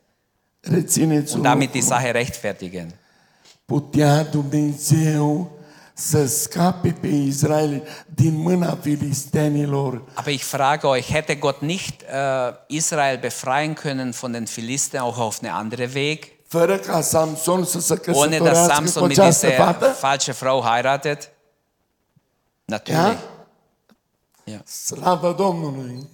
[0.65, 1.81] und damit die.
[1.81, 2.93] Sache rechtfertigen.
[3.65, 5.51] Putea Dumnezeu
[5.93, 12.53] să scape pe Israel din mâna filistenilor Aber ich frage euch, hätte Gott nicht äh,
[12.67, 17.79] Israel befreien können von den Philistern auch auf eine andere Weg, fără ca Samson să
[17.79, 19.85] se ohne dass căsătorească Samson cu mit această dieser fată?
[19.85, 21.31] falschen Frau heiratet?
[22.65, 23.19] Natürlich.
[24.43, 24.61] Ja.
[24.65, 26.09] Slavă Domnului!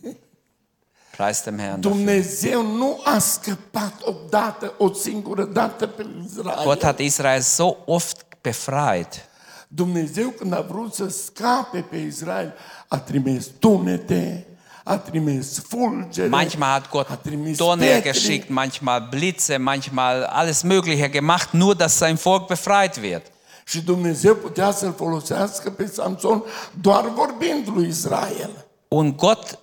[1.18, 1.80] Preis dem Herrn.
[1.80, 1.92] Dafür.
[1.92, 6.64] Dumnezeu nu a scăpat odată, o singură dată pe Israel.
[6.64, 9.30] Gott hat Israel so oft befreit.
[9.68, 12.54] Dumnezeu când a vrut să scape pe Israel,
[12.88, 14.49] a trimis tunete, a trimis fulgere,
[16.30, 17.08] Manchmal hat Gott
[17.58, 23.24] Donner geschickt, manchmal Blitze, manchmal alles Mögliche gemacht, nur dass sein Volk befreit wird.
[23.70, 26.44] Și Dumnezeu putea să-l folosească pe Samson
[26.82, 28.50] doar vorbind lui Israel.
[28.88, 29.60] Und Gott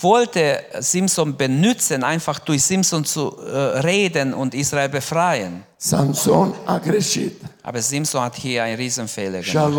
[0.00, 5.64] wollte Simson benützen, einfach durch Simson zu äh, reden und Israel befreien.
[5.76, 7.32] Samson a greșit
[7.62, 9.72] Aber Simson hat hier einen Riesenfehler gemacht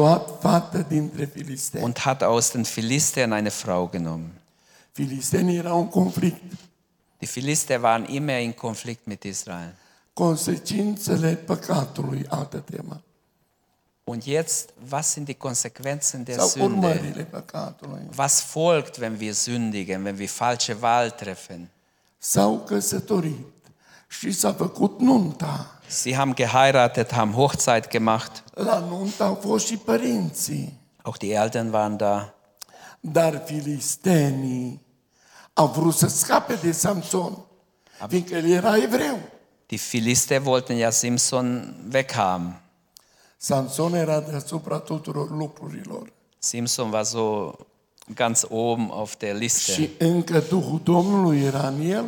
[1.81, 4.44] und hat aus den Philistern eine Frau genommen.
[4.95, 6.41] Filistenii erau în conflict.
[7.17, 9.73] Die Philister waren immer in Konflikt mit Israel.
[10.13, 13.01] Consecințele păcatului, altă temă.
[14.03, 17.27] Und jetzt, was sind die Konsequenzen der Sau Sünde?
[17.29, 18.01] păcatului.
[18.17, 21.69] Was folgt, wenn wir sündigen, wenn wir falsche Wahl treffen?
[22.17, 23.53] S-au căsătorit
[24.07, 25.79] și s-a făcut nunta.
[25.87, 28.43] Sie haben geheiratet, haben Hochzeit gemacht.
[28.53, 30.79] La nuntă au fost și părinții.
[31.01, 32.33] Auch die Eltern waren da.
[32.99, 34.83] Dar filistenii
[35.57, 37.45] au vrut să scape de Samson,
[38.07, 39.19] fiindcă el era evreu.
[39.65, 42.61] Die Philister wollten ja Simson weghaben.
[43.37, 46.11] Samson era deasupra tuturor lucrurilor.
[46.39, 47.55] Simson war so
[48.15, 49.89] ganz oben auf der Liste.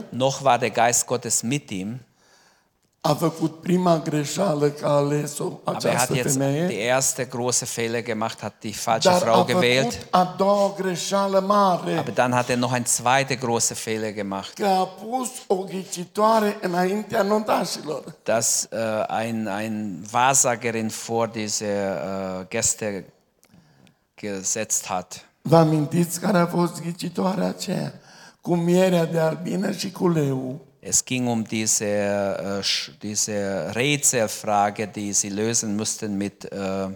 [0.10, 2.00] Noch war der Geist Gottes mit ihm,
[3.08, 7.26] a făcut prima greșeală că a ales-o aber er hat această jetzt die femeie, erste
[7.26, 9.92] große Fehler gemacht, hat die falsche dar Frau a gewählt.
[9.94, 14.54] făcut a doua greșeală mare, Aber dann hat er noch ein zweiter großer Fehler gemacht,
[14.54, 18.04] că a pus o ghicitoare înaintea notașilor.
[18.24, 23.06] dass äh, ein, ein Wahrsagerin vor diese äh, Gäste
[24.22, 25.26] gesetzt hat.
[25.42, 27.94] Vă amintiți care a fost ghicitoarea aceea?
[28.42, 30.60] Cu mierea de albină și cu leu.
[30.88, 32.64] Es ging um diese, äh,
[33.02, 36.88] diese Rätselfrage, die sie lösen mussten mit, äh,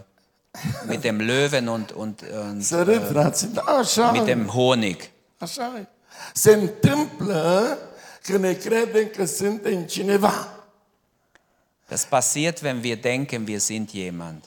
[0.86, 5.10] mit dem Löwen und, und, und frații, da, așa, mit dem Honig.
[6.34, 7.78] Se întâmplă
[8.22, 10.48] că ne credem că suntem cineva.
[11.88, 14.44] Das passiert, wenn wir denken, wir sind jemand.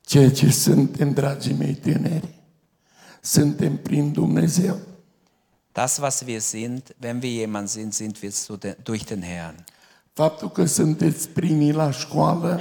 [0.00, 2.28] Ceea ce suntem, dragii mei tineri,
[3.20, 4.87] suntem prin Dumnezeu.
[5.72, 8.32] Das, was wir sind, wenn wir jemand sind, sind wir
[8.84, 9.64] durch den Herrn.
[10.12, 12.60] Faptul că sunteți primii la școală,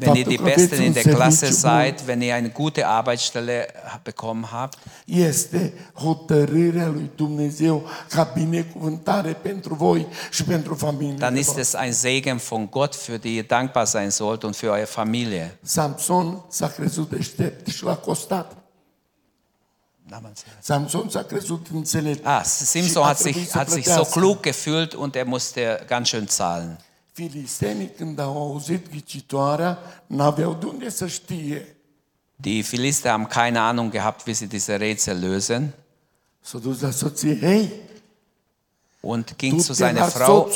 [0.00, 3.66] Wenn ihr die Besten in der Klasse seid, wenn ihr eine gute Arbeitsstelle
[4.02, 11.16] bekommen habt, este hotărârea lui Dumnezeu ca binecuvântare pentru voi și pentru familie.
[11.18, 14.66] dann ist es ein Segen von Gott, für die ihr dankbar sein sollt und für
[14.66, 15.58] eure Familie.
[15.62, 18.59] Samson s-a crezut deștept și l-a costat.
[20.60, 22.26] Samson s-a crezut înțelept.
[22.26, 26.78] Ah, Simson hat sich, hat sich so klug gefühlt und er musste ganz schön zahlen.
[27.12, 31.76] Filistenii când au auzit ghicitoarea, n-aveau de unde să știe.
[32.36, 35.74] Die Philister haben keine Ahnung gehabt, wie sie diese Rätsel lösen
[36.42, 37.70] S-a dus la soție, hei,
[39.02, 40.50] und ging zu seiner Frau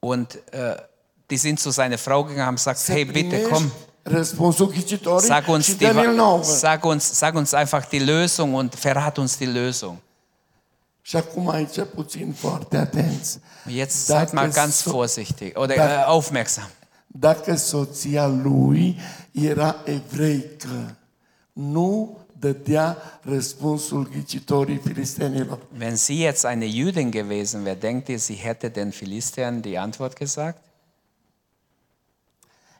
[0.00, 0.76] und äh,
[1.30, 3.70] die sind zu seiner Frau gegangen und haben gesagt, hey, bitte komm,
[4.06, 6.42] răspunsul ghicitorii sag uns, și die, dă-ne-l nouă.
[6.42, 9.96] sag, uns, sag uns einfach die Lösung und verrat uns die Lösung.
[11.02, 13.38] Și acum aici puțin foarte atenți.
[13.68, 16.68] Jetzt seid mal ganz so- vorsichtig oder äh, aufmerksam.
[17.06, 18.98] Dacă soția lui
[19.32, 20.96] era evreică,
[21.52, 25.58] nu dădea răspunsul ghicitorii filistenilor.
[25.78, 30.16] Wenn sie jetzt eine Jüdin gewesen wäre, denkt ihr, sie hätte den Philistern die Antwort
[30.16, 30.58] gesagt?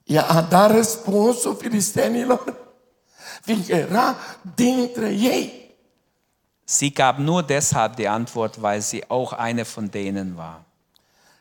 [0.05, 2.55] Ea a dat răspunsul filistenilor,
[3.43, 4.17] fiindcă era
[4.55, 5.63] dintre ei.
[6.65, 10.65] Sie gab nur deshalb die Antwort, weil sie auch eine von denen war.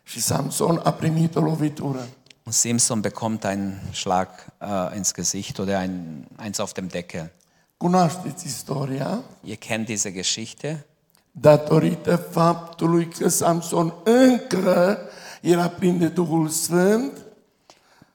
[0.04, 2.08] Și Samson a primit o lovitură.
[2.43, 7.32] Und Simson bekommt einen Schlag äh, ins Gesicht oder ein, eins auf dem Deckel.
[7.78, 9.23] Cunoașteți istoria?
[9.43, 10.86] Ihr kennt diese Geschichte.
[11.32, 14.97] Datorită faptului că Samson încă
[15.41, 17.22] era plin de Duhul Sfânt,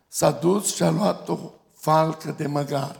[0.08, 1.38] s-a dus și a luat o
[1.74, 2.96] falcă de măgar.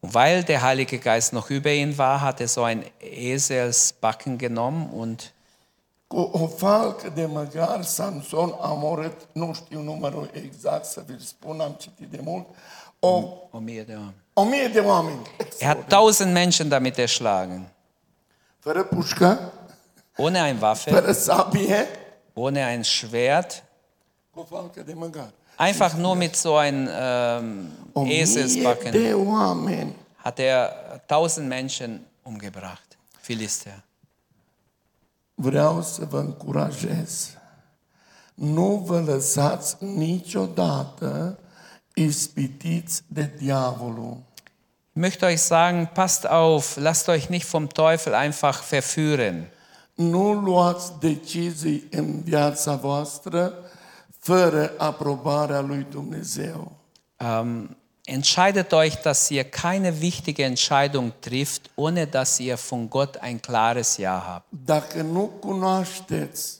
[0.00, 4.88] Und weil der Heilige Geist noch über ihn war, hat er so ein Eselsbacken genommen
[4.92, 5.32] und
[6.06, 11.60] Cu o falcă de măgar, Samson a omorât, nu știu numărul exact să vi-l spun,
[11.60, 12.46] am citit de mult,
[12.98, 15.18] o, um ihr da- o mie de oameni.
[15.58, 17.68] er hat tausend Menschen damit erschlagen.
[18.58, 19.52] Fără pușcă,
[20.16, 21.86] Ohne ein Waffe, fără sabie,
[22.34, 23.64] ohne ein Schwert,
[24.30, 25.30] cu o falcă de măgar.
[25.60, 27.72] Einfach nur mit so einem ähm,
[28.06, 29.94] Eselsbacken
[30.24, 32.96] hat er tausend Menschen umgebracht.
[33.22, 33.82] Philister.
[35.34, 37.30] Vreau să vă încurajez.
[38.34, 41.38] Nu vă lăsați niciodată
[41.94, 44.16] ispitiți de diavolul.
[44.92, 49.50] Ich möchte euch sagen, passt auf, lasst euch nicht vom Teufel einfach verführen.
[49.94, 53.54] Nu luați decizii în viața voastră
[54.30, 56.72] fără aprobarea lui Dumnezeu.
[57.16, 63.40] Ähm, entscheidet euch, dass ihr keine wichtige Entscheidung trifft, ohne dass ihr von Gott ein
[63.40, 64.46] klares Ja habt.
[64.64, 66.58] Dacă nu cunoașteți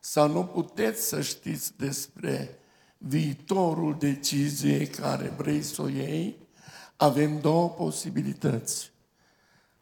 [0.00, 2.58] sau nu puteți să știți despre
[2.98, 6.36] viitorul deciziei care vrei să o iei,
[6.96, 8.90] avem două posibilități.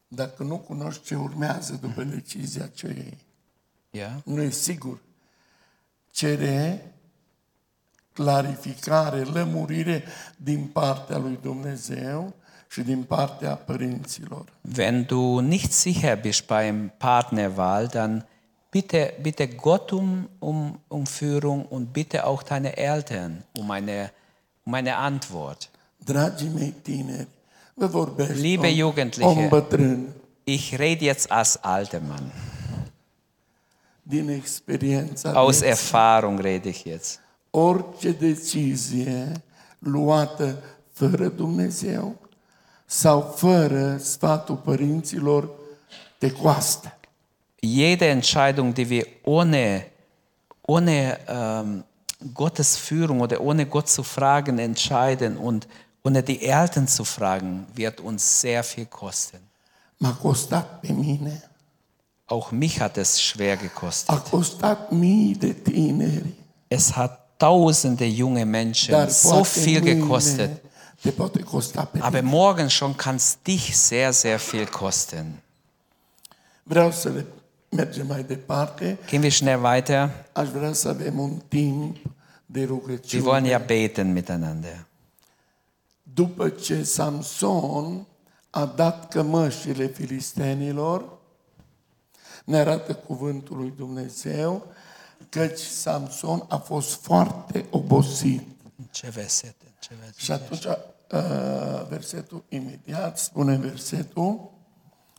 [0.08, 3.18] Dacă nu cunoști ce urmează după decizia ce iei,
[3.90, 4.20] Ja?
[4.24, 4.98] nu e sigur.
[6.10, 6.88] Cere
[8.14, 10.04] clarificare, lămurire
[10.36, 12.34] din partea lui Dumnezeu
[12.70, 14.44] și din partea părinților.
[14.76, 18.26] Wenn du nicht sicher bist beim Partnerwahl, dann
[18.70, 24.10] bitte, bitte Gott um, um, um Führung und bitte auch deine Eltern um eine,
[24.64, 25.68] um eine Antwort.
[26.04, 27.26] Dragii mei tineri,
[27.74, 29.28] vă vorbesc Liebe om, Jugendliche.
[29.28, 30.08] om bătrân,
[30.46, 32.32] Ich rede jetzt als alter Mann.
[34.02, 35.60] din experiența Aus.
[35.60, 37.20] Erfahrung rede ich jetzt.
[37.56, 39.32] Orice decizie
[39.78, 42.16] luată fără Dumnezeu
[42.86, 45.48] sau fără sfatul părinților
[46.18, 46.96] te coastă.
[47.60, 49.92] Jede Entscheidung, die wir ohne,
[50.60, 51.84] ohne ähm,
[52.32, 55.66] Gottes Führung oder ohne Gott zu fragen entscheiden und
[56.02, 59.38] ohne die Eltern zu fragen, wird uns sehr viel kosten.
[59.98, 61.42] M-a costat pe mine,
[62.26, 64.08] Auch mich hat es schwer gekostet.
[64.14, 66.34] a costat mii de tineri,
[66.68, 70.50] Es hat tausende junge Menschen so viel gekostet.
[72.00, 75.42] Aber morgen schon kann es dich sehr, sehr viel kosten.
[79.10, 80.10] Gehen wir schnell weiter.
[82.48, 84.86] Wir wollen ja beten miteinander.
[86.14, 88.06] După ce Samson
[88.50, 91.18] a dat cămășile filistenilor,
[92.44, 94.66] ne arată cuvântul lui Dumnezeu,
[95.34, 98.42] căci Samson a fost foarte obosit.
[98.78, 99.54] In Ce verset?
[99.64, 100.16] In Ce verset?
[100.16, 104.50] Și atunci uh, versetul imediat spune versetul,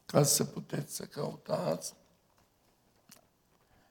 [0.06, 1.94] ca să puteți să căutați.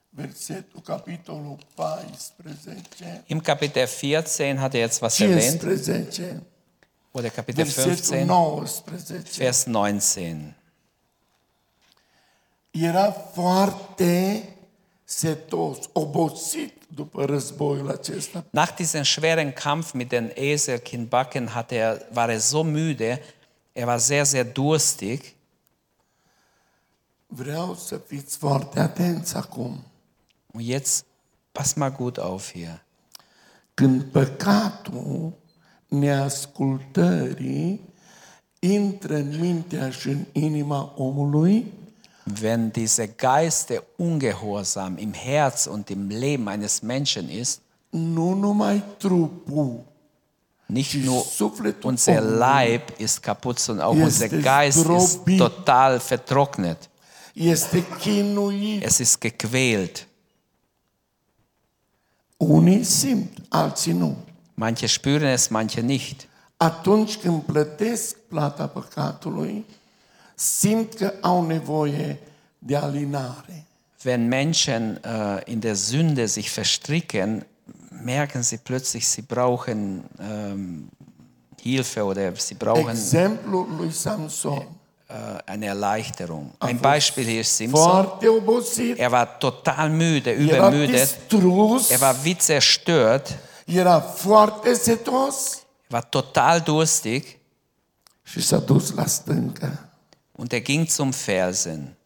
[0.08, 5.60] Versetul, capitolul 14, Im Kapitel 14 hat er jetzt was erwähnt.
[5.60, 6.42] 15,
[7.10, 9.30] Oder Kapitel versetul 15, 19.
[9.36, 10.56] Vers 19.
[12.70, 14.53] Era foarte
[15.16, 18.44] setos, obosit după războiul acesta.
[18.50, 23.20] Nach diesem schweren Kampf mit den Eselkindbacken hat er, war er so müde,
[23.72, 25.34] er war sehr, sehr durstig.
[27.26, 29.84] Vreau să fiți foarte atenți acum.
[30.52, 31.04] Und jetzt,
[31.52, 32.84] pass mal gut auf hier.
[33.74, 35.32] Când păcatul
[35.86, 37.80] neascultării
[38.58, 41.72] intră în mintea și în inima omului,
[42.26, 47.60] Wenn dieser Geist der Ungehorsam im Herz und im Leben eines Menschen ist,
[50.68, 51.26] nicht nur
[51.82, 56.88] unser Leib ist kaputt, sondern auch unser Geist ist total vertrocknet.
[57.34, 60.06] Es ist gequält.
[64.56, 66.28] Manche spüren es, manche nicht.
[66.56, 69.64] Atunci când plătesc plata păcatului,
[70.44, 72.18] simt că au nevoie
[72.58, 73.64] de alinare.
[74.02, 77.44] Wenn Menschen äh, in der Sünde sich verstricken,
[78.04, 80.88] merken sie plötzlich, sie brauchen ähm,
[81.62, 82.96] Hilfe oder sie brauchen
[83.46, 84.66] lui Samson.
[85.08, 85.14] äh,
[85.52, 86.52] eine Erleichterung.
[86.58, 88.06] a Ein Beispiel hier ist Simson.
[88.28, 91.16] Obosit, Er war total müde, übermüdet.
[91.90, 93.34] Er war wie zerstört.
[93.66, 97.38] era foarte setos Er war total durstig
[98.22, 99.88] și s-a dus la stâncă.
[100.36, 101.96] Und er ging zum Felsen.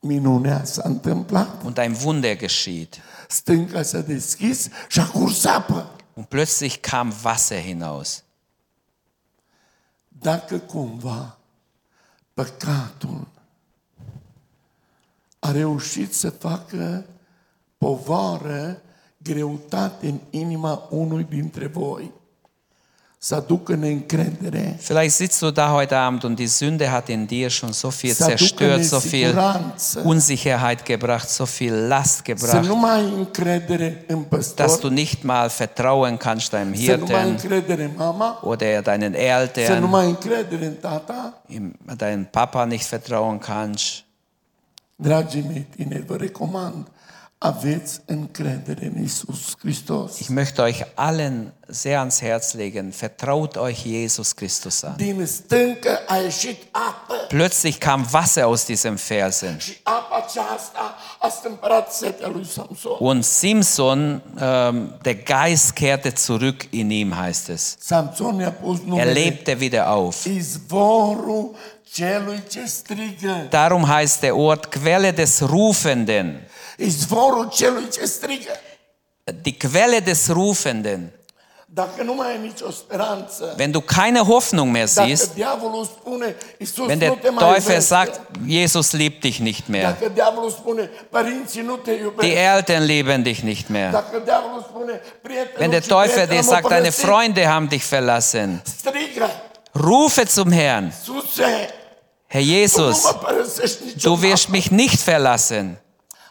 [0.00, 1.62] Minunea s-a întâmplat.
[1.62, 3.00] Und ein Wunder geschieht.
[3.28, 5.90] Stânca s-a deschis și a curs apă.
[6.14, 8.22] Und plötzlich kam Wasser hinaus.
[10.08, 11.38] Dacă cumva
[12.34, 13.26] păcatul
[15.38, 17.06] a reușit să facă
[17.78, 18.82] povară,
[19.16, 22.12] greutate în inima unui dintre voi,
[23.24, 27.50] să aducă neîncredere, Vielleicht sitzt du da heute Abend und die Sünde hat in dir
[27.50, 29.34] schon so viel zerstört, so viel
[30.04, 32.68] Unsicherheit gebracht, so viel Last gebracht,
[34.56, 37.36] dass du nicht mal vertrauen kannst deinem Hirten
[38.42, 39.88] oder deinen Eltern,
[41.98, 44.04] deinem Papa nicht vertrauen kannst.
[44.96, 46.86] Dragii mei tineri, vă recomand,
[50.20, 54.96] Ich möchte euch allen sehr ans Herz legen, vertraut euch Jesus Christus an.
[57.28, 59.58] Plötzlich kam Wasser aus diesem Felsen.
[62.44, 62.92] Samson.
[62.98, 67.76] Und Simson, ähm, der Geist kehrte zurück in ihm, heißt es.
[67.90, 70.26] Er lebte wieder auf.
[73.50, 76.46] Darum heißt der Ort Quelle des Rufenden.
[76.84, 78.52] Izvorul celui ce strigă.
[79.42, 81.12] Die Quelle des Rufenden.
[83.56, 86.34] Wenn du keine Hoffnung mehr siehst, spune,
[86.86, 89.96] wenn der Teufel sagt, Jesus liebt dich nicht mehr,
[90.50, 90.90] spune,
[92.20, 94.04] die Eltern lieben dich nicht mehr,
[94.68, 95.00] spune,
[95.56, 99.30] wenn der Teufel dir sagt, deine Freunde haben dich verlassen, strigă,
[99.74, 101.68] rufe zum Herrn, Suse,
[102.26, 103.04] Herr Jesus,
[104.02, 105.78] du wirst mich nicht verlassen.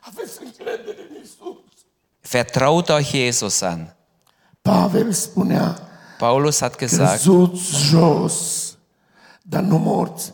[0.01, 1.57] Aveți încredere în Isus.
[2.31, 3.93] Vertraut euch Jesus an.
[4.61, 5.77] Pavel spunea,
[6.17, 8.35] Paulus hat gesagt, căzuți jos,
[9.41, 10.33] dar nu morți,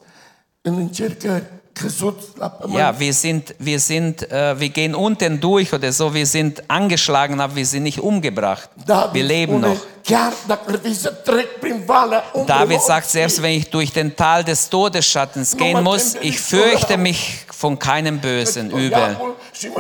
[0.62, 1.43] în încercări,
[1.74, 2.80] căzuți la pământ.
[2.80, 7.39] Ja, wir sind, wir sind, uh, wir gehen unten durch oder so, wir sind angeschlagen,
[7.39, 8.70] aber wir sind nicht umgebracht.
[8.86, 9.78] David Wir leben noch.
[12.45, 17.45] David sagt, selbst wenn ich durch den Tal des Todesschattens gehen muss, ich fürchte mich
[17.52, 19.18] von keinem bösen Übel,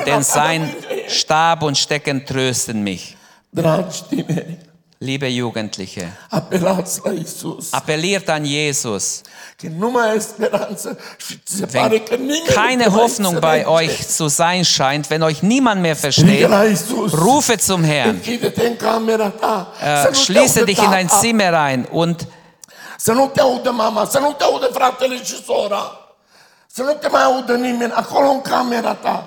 [0.05, 0.75] denn sein
[1.07, 3.15] Stab und Stecken trösten mich.
[4.99, 6.07] Liebe Jugendliche,
[7.71, 9.21] appelliert an Jesus.
[11.71, 12.01] Wenn
[12.47, 16.49] keine Hoffnung bei euch zu sein scheint, wenn euch niemand mehr versteht,
[17.13, 18.19] rufe zum Herrn.
[19.79, 22.25] Äh, schließe dich in dein Zimmer ein und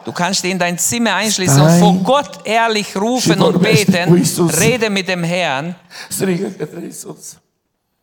[0.05, 4.13] du kannst in dein Zimmer einschließen und vor Gott ehrlich rufen und beten.
[4.61, 5.75] Rede mit dem Herrn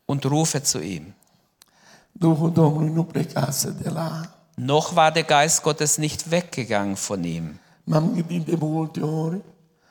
[0.06, 1.14] und rufe zu ihm.
[4.56, 7.58] Noch war der Geist Gottes nicht weggegangen von ihm.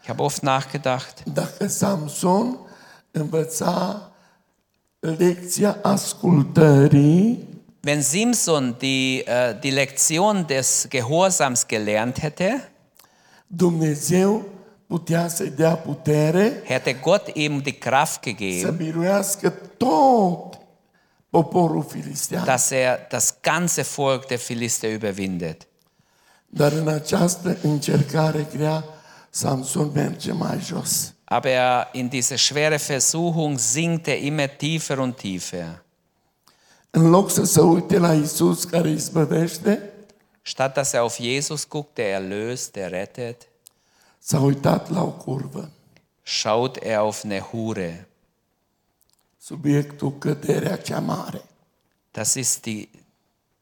[0.03, 1.23] Ich habe oft nachgedacht,
[1.67, 2.57] Samson
[3.11, 4.11] învăța
[4.99, 12.61] lecția ascultării wenn Simson die, äh, die Lektion des Gehorsams gelernt hätte,
[13.47, 14.41] Dumnezeu
[14.87, 20.57] putea să-i dea putere hätte Gott ihm die Kraft să gegeben, biruiască tot
[21.29, 22.45] poporul filistean.
[22.45, 25.67] dass er das ganze Volk der Philister überwindet.
[26.49, 28.83] Dar în această încercare grea,
[29.29, 31.13] Samson merge mai jos.
[31.23, 35.83] Aber er, in diese schwere Versuchung sinkt er immer tiefer und tiefer.
[36.97, 39.91] În loc să se uite la Isus care îi izbăvește,
[40.41, 43.47] Statt dass er auf Jesus guckt, der erlöst, der rettet,
[44.19, 45.69] s-a uitat la o curvă.
[46.23, 48.07] schaut er auf eine Hure.
[49.37, 51.41] Subiectul căderea cea mare.
[52.11, 52.89] Das ist die,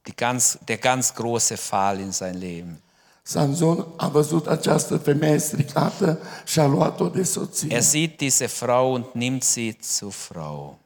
[0.01, 2.81] die ganz, der ganz große Fall in sein Leben.
[3.23, 7.75] Samson a văzut această femeie stricată și a luat-o de soție.
[7.75, 10.77] Er sieht diese Frau und nimmt sie zur Frau.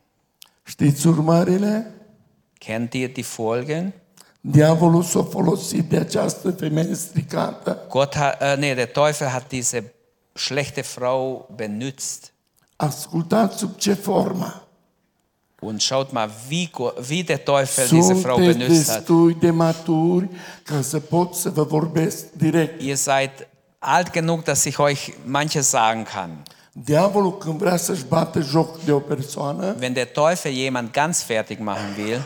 [0.63, 1.98] Știți urmările?
[2.59, 3.93] Kennt ihr die Folgen?
[4.41, 9.93] Diavolul s-a folosit de această femeie stricată Gott hat, äh, nee, der Teufel hat diese
[10.33, 12.33] schlechte Frau benutzt.
[12.75, 14.63] Ascultați sub ce formă.
[15.61, 16.69] Und schaut mal, wie,
[17.09, 18.97] wie der Teufel diese Frau benutzt hat.
[18.97, 20.29] destui de maturi
[20.63, 22.81] ca să pot să vă vorbesc direct.
[22.81, 23.31] Ihr seid
[23.79, 26.43] alt genug, dass ich euch manches sagen kann.
[26.71, 31.59] Diavolul când vrea să-și bată joc de o persoană, Wenn der Teufel jemand ganz fertig
[31.59, 32.21] machen will,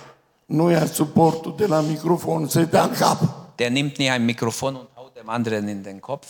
[0.45, 3.41] nu ia suportul de la microfon să-i dea în cap.
[3.55, 6.27] der nimmt nicht ein Mikrofon und haut dem anderen in den Kopf,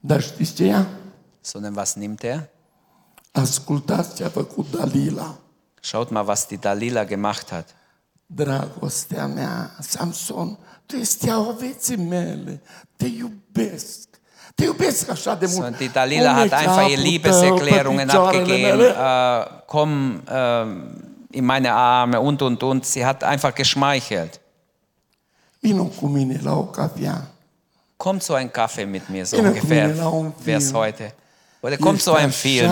[0.00, 0.86] Dar știți ce ia?
[1.40, 2.48] sondern was nimmt er?
[3.32, 5.34] Ascultați ce a făcut Dalila.
[5.80, 7.74] Schaut mal, was die Dalila gemacht hat.
[8.26, 12.62] Dragostea mea, Samson, tu ești steaua vieții mele,
[12.96, 14.08] te iubesc.
[14.54, 15.66] Te iubesc așa de mult.
[15.66, 18.80] und die Dalila hat einfach ihr Liebeserklärungen abgegeben.
[18.80, 18.94] Äh,
[19.66, 20.66] komm äh,
[21.32, 22.84] in meine Arme und und und.
[22.86, 24.40] Sie hat einfach geschmeichelt.
[27.98, 29.88] Komm zu einem Kaffee mit mir, so ungefähr
[30.44, 31.12] wäre es heute.
[31.62, 32.68] Oder komm zu einem Film.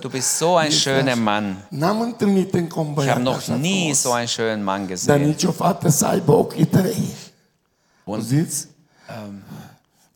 [0.00, 1.56] Du bist so ein schöner Mann.
[3.04, 5.34] Ich habe noch nie so einen schönen Mann gesehen.
[8.04, 8.22] Und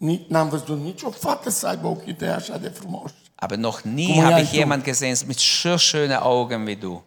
[0.01, 3.15] Ni- N-am văzut nicio fată să aibă ochii trei așa de frumoși.
[3.41, 7.03] Aber noch nie habe ich jemanden gesehen mit so schönen Augen wie du.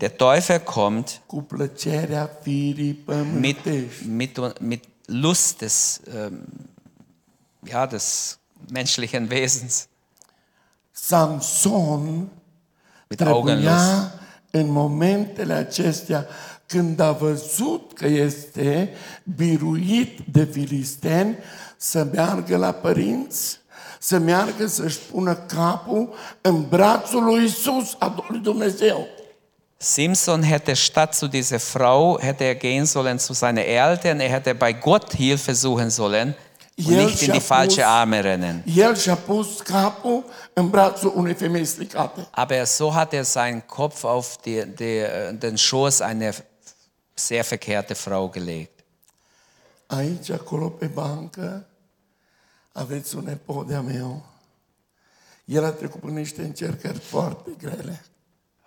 [0.00, 1.20] Der Teufel kommt
[3.32, 3.58] mit,
[4.04, 6.42] mit, mit Lust des, ähm,
[7.64, 8.38] ja, des
[8.68, 9.88] menschlichen Wesens,
[10.92, 12.28] Samson
[13.08, 14.18] mit Augenlust.
[14.50, 16.26] în momentele acestea
[16.66, 18.94] când a văzut că este
[19.36, 21.36] biruit de filisteni
[21.76, 23.59] să meargă la părinți,
[24.02, 29.06] să meargă să-și pună capul în brațul lui Isus, a lui Dumnezeu.
[29.76, 34.52] Simson hätte statt zu dieser Frau, hätte er gehen sollen zu seinen Eltern, er hätte
[34.52, 36.34] bei Gott Hilfe suchen sollen
[36.76, 38.62] und El nicht in die falsche Arme rennen.
[42.32, 46.32] Aber so hat er seinen Kopf auf die, die, äh, den Schoß einer
[47.14, 48.84] sehr verkehrte Frau gelegt.
[49.88, 51.69] Aici, acolo, pe bancă,
[52.80, 54.26] aveți un nepot de-a meu.
[55.44, 58.04] El a trecut prin niște încercări foarte grele.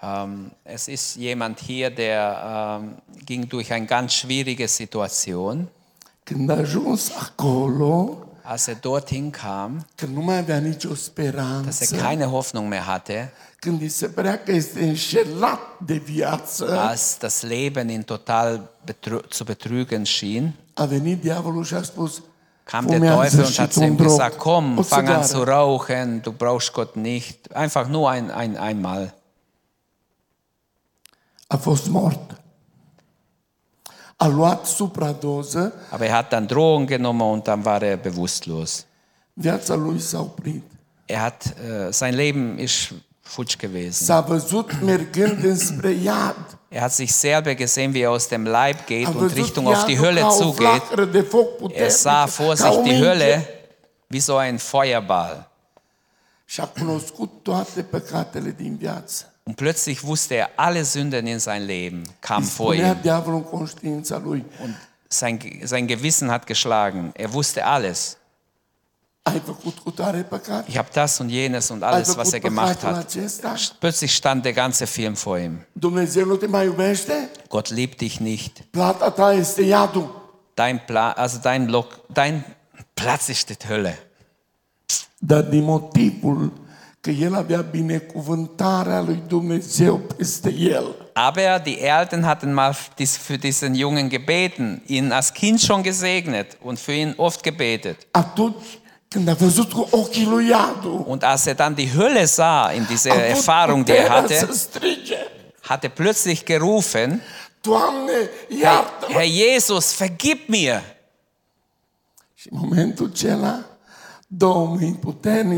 [0.02, 5.70] Ähm, es ist jemand hier, der ähm, ging durch eine ganz schwierige Situation.
[6.24, 11.04] Când a ajuns acolo, als er dorthin kam, că nu mai avea nicio dass er
[11.04, 17.18] speranță, keine Hoffnung mehr hatte, când îi se părea că este înșelat de viață, als
[17.20, 22.22] das Leben ihn total betrü zu betrügen schien, a venit diavolul și a spus,
[22.66, 26.74] kam der Teufel und hat zu ihm gesagt, komm, fang an zu rauchen, du brauchst
[26.74, 29.14] Gott nicht, einfach nur ein, ein, einmal.
[31.48, 32.42] A fost mort.
[34.18, 38.86] A luat supradoză, Aber er hat dann Drogen genommen und dann war er bewusstlos.
[39.34, 40.64] viața lui s-a oprit.
[41.06, 42.94] Er hat, äh, sein Leben ist
[43.24, 44.06] futsch gewesen.
[44.06, 46.58] S-a văzut mergând înspre iad.
[46.70, 50.00] Er hat sich selber gesehen, wie er aus dem Leib geht und Richtung auf die
[50.00, 50.82] Hölle zugeht.
[51.74, 52.98] Er sah vor sich die.
[52.98, 53.48] Hölle
[54.10, 55.46] wie so ein Feuerball.
[59.46, 62.86] Und plötzlich wusste er, alle Sünden in sein Leben kamen vor ihm.
[64.60, 64.76] Und
[65.10, 67.12] sein, sein Gewissen hat geschlagen.
[67.16, 68.00] Er wusste alles.
[68.00, 69.13] ai făcut cu tare păcat?
[70.68, 73.08] Ich habe das und jenes und alles, was er gemacht hat.
[73.80, 75.64] Plötzlich stand der ganze Film vor ihm.
[77.50, 78.64] Gott liebt dich nicht.
[80.56, 82.44] Dein, Pla also dein, Lock, dein
[82.96, 83.98] Platz ist die Hölle.
[85.26, 86.52] Dar din motivul
[87.02, 90.96] că el avea binecuvântarea lui Dumnezeu peste el.
[91.14, 96.80] Aber die Eltern hatten mal für diesen Jungen gebeten, ihn als Kind schon gesegnet und
[96.80, 98.08] für ihn oft gebetet.
[98.12, 98.83] Atunci
[101.06, 104.48] Und als er dann die Hölle sah in dieser Erfahrung, die er hatte,
[105.64, 107.22] hat er plötzlich gerufen,
[107.66, 110.82] Herr, Herr Jesus, vergib mir.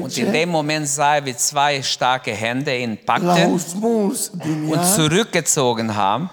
[0.03, 6.29] Und in dem Moment sah er, wie zwei starke Hände ihn packten und zurückgezogen haben.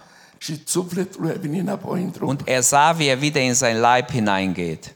[2.21, 4.95] Und er sah, wie er wieder in sein Leib hineingeht.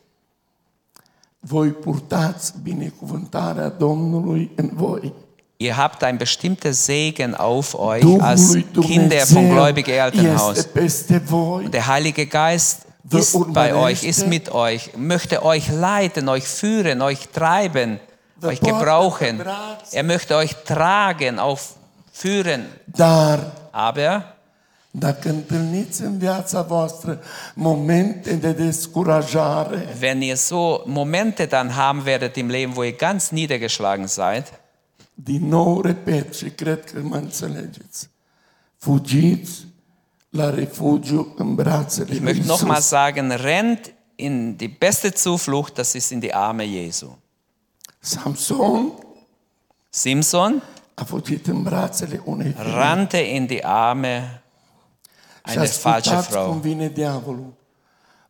[1.49, 5.13] Voi purtați binecuvântarea Domnului în voi.
[5.57, 10.69] Ihr habt ein bestimmtes Segen auf euch als Kinder vom gläubigen Elternhaus.
[11.33, 17.01] Und der Heilige Geist ist bei euch, ist mit euch, möchte euch leiten, euch führen,
[17.01, 18.01] euch treiben,
[18.43, 19.43] euch gebrauchen.
[19.93, 21.61] Er möchte euch tragen, auch
[22.13, 22.67] führen.
[23.73, 24.36] Aber
[24.99, 27.21] dacă întâlniți în viața voastră
[27.55, 33.29] momente de descurajare, wenn ihr so Momente dann haben werdet im Leben, wo ihr ganz
[33.29, 34.61] niedergeschlagen seid,
[35.15, 38.11] din nou repet și cred că mă înțelegeți,
[38.77, 39.67] fugiți
[40.29, 42.89] la refugiu în brațele ich lui möchte nochmal Isus.
[42.89, 47.19] sagen, rennt in die beste Zuflucht, das ist in die Arme Jesu.
[47.99, 48.93] Samson
[49.89, 50.63] Simson
[50.95, 54.41] a fugit în brațele unei femei rannte in die Arme
[55.47, 56.53] ascultați cum Frau.
[56.53, 57.53] vine diavolul.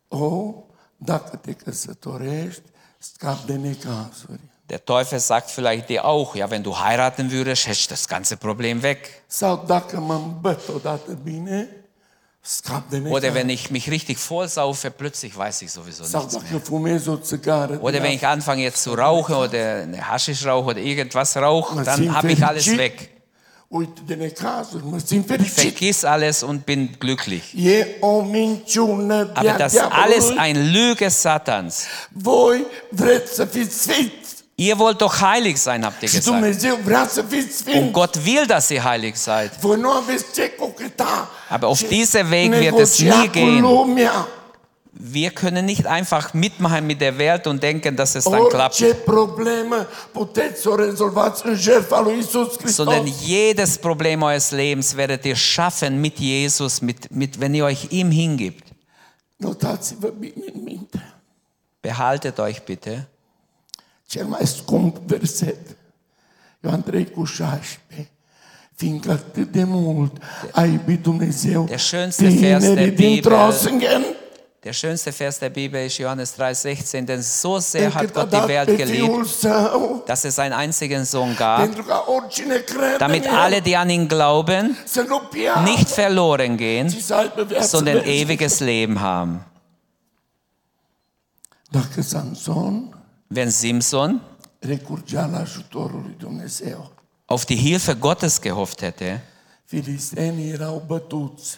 [0.07, 0.53] O,
[0.97, 2.61] dacă te căsătorești,
[2.97, 4.39] scap de necazuri.
[4.65, 8.35] Der Teufel sagt vielleicht dir auch, ja, wenn du heiraten würdest, hättest du das ganze
[8.35, 8.97] Problem weg.
[9.27, 11.69] Sau dacă mă îmbăt odată bine,
[12.41, 16.51] scap de Oder wenn ich mich richtig vollsaufe, plötzlich weiß ich sowieso Sau nichts mehr.
[16.51, 20.69] dacă fumez o țigară, Oder wenn ich anfange jetzt zu rauchen oder eine Haschisch rauche
[20.69, 23.09] oder irgendwas rauche, dann habe ich alles weg.
[23.69, 27.53] Ich vergiss alles und bin glücklich.
[29.35, 31.85] Aber das alles ein Lüge Satans.
[34.59, 36.43] Ihr wollt doch heilig sein, habt ihr gesagt.
[37.73, 37.93] Und.
[37.93, 39.51] Gott will, dass ihr heilig seid.
[41.49, 43.63] Aber auf ce diese Weg wird es nie gehen.
[44.99, 48.83] Wir können nicht einfach mitmachen mit der Welt und denken, dass es dann klappt.
[52.65, 57.87] Sondern jedes Problem eures Lebens werdet ihr schaffen mit Jesus, mit, mit, wenn ihr euch
[57.91, 58.63] ihm hingibt.
[61.81, 63.07] Behaltet euch bitte.
[64.07, 65.75] Cel mai scump verset.
[66.63, 68.07] Ioan 3 cu 16.
[68.75, 70.17] Fiindcă atât de mult
[70.51, 73.31] a iubit Dumnezeu Der schönste vers der tinerii din Bibel.
[74.63, 78.75] Der schönste Vers der Bibel ist Johannes 3,16, denn so sehr hat Gott die Welt
[78.75, 79.43] geliebt,
[80.07, 81.69] dass er seinen einzigen Sohn gab,
[82.97, 84.75] damit alle, die an ihn glauben,
[85.63, 89.45] nicht verloren gehen, sondern ewiges Leben haben.
[93.29, 94.21] Wenn Simson
[97.27, 99.21] auf die Hilfe Gottes gehofft hätte,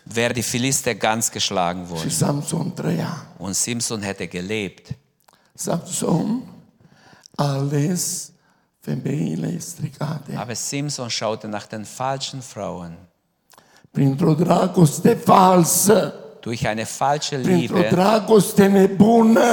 [0.05, 2.09] wäre die Philister ganz geschlagen worden.
[2.09, 2.73] Samson.
[3.37, 4.93] Und Simson hätte gelebt.
[5.55, 6.43] Samson
[7.37, 8.33] a ales
[8.81, 12.97] femeile stricate Aber Simson schaute nach den falschen Frauen.
[16.41, 17.89] durch eine falsche Liebe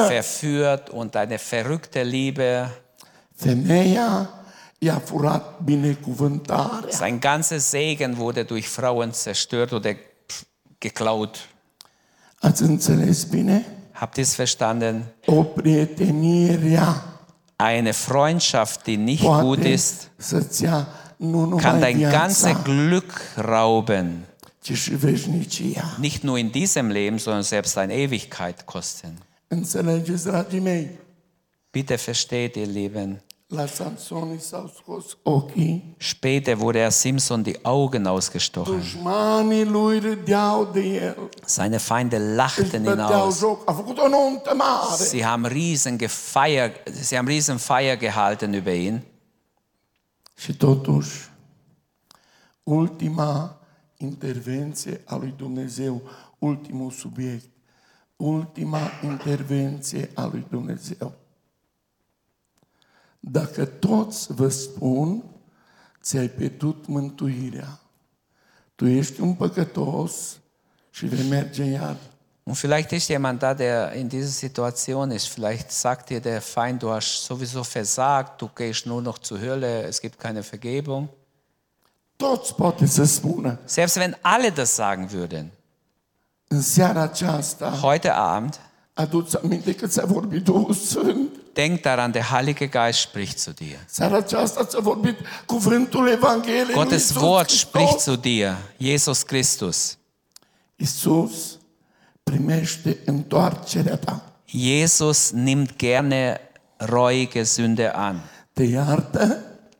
[0.08, 2.70] verführt und eine verrückte Liebe
[3.34, 4.28] femeia.
[6.90, 9.94] Sein ganzes Segen wurde durch Frauen zerstört oder
[10.80, 11.48] geklaut.
[12.40, 13.66] Ați înțeles bine?
[13.92, 15.04] Habt ihr es verstanden?
[15.26, 17.16] O prietenie rea
[17.58, 20.10] Eine Freundschaft, die nicht gut ist,
[21.58, 24.26] kann dein ganze viața, Glück rauben.
[25.98, 29.16] Nicht nur in diesem Leben, sondern selbst deine Ewigkeit kosten.
[31.72, 33.20] Bitte versteht, ihr Lieben.
[35.98, 38.82] Später wurde er Simson die Augen ausgestochen.
[41.46, 43.44] Seine Feinde lachten ihn aus.
[45.10, 49.02] Sie haben riesen gefeier, sie haben riesen Feier gehalten über ihn.
[50.38, 51.30] Și totuși,
[52.62, 53.60] ultima
[53.96, 56.02] intervenție a lui Dumnezeu,
[56.38, 57.48] ultimul subiect,
[58.16, 61.12] ultima intervenție a lui Dumnezeu.
[63.30, 65.24] Dacă toți vă spun,
[66.02, 67.80] ți-ai pierdut mântuirea.
[68.74, 70.38] Tu ești un păcătos
[70.90, 71.96] și vei merge iar.
[72.42, 75.26] Und vielleicht ist jemand da, der in dieser Situation ist.
[75.26, 79.86] Vielleicht sagt dir der Feind, du hast sowieso versagt, du gehst nur noch zur Hölle,
[79.86, 81.08] es gibt keine Vergebung.
[82.16, 83.58] Toți poate să spună.
[83.64, 85.46] Selbst wenn alle das sagen würden,
[86.48, 88.60] În seara aceasta, heute Abend,
[88.92, 91.35] adu-ți aminte că ți-a vorbit Duhul Sfânt.
[91.56, 93.78] Denk daran, der Heilige Geist spricht zu dir.
[96.74, 99.98] Gottes Wort spricht zu dir, Jesus Christus.
[104.46, 106.40] Jesus nimmt gerne
[106.80, 108.22] reuige Sünde an.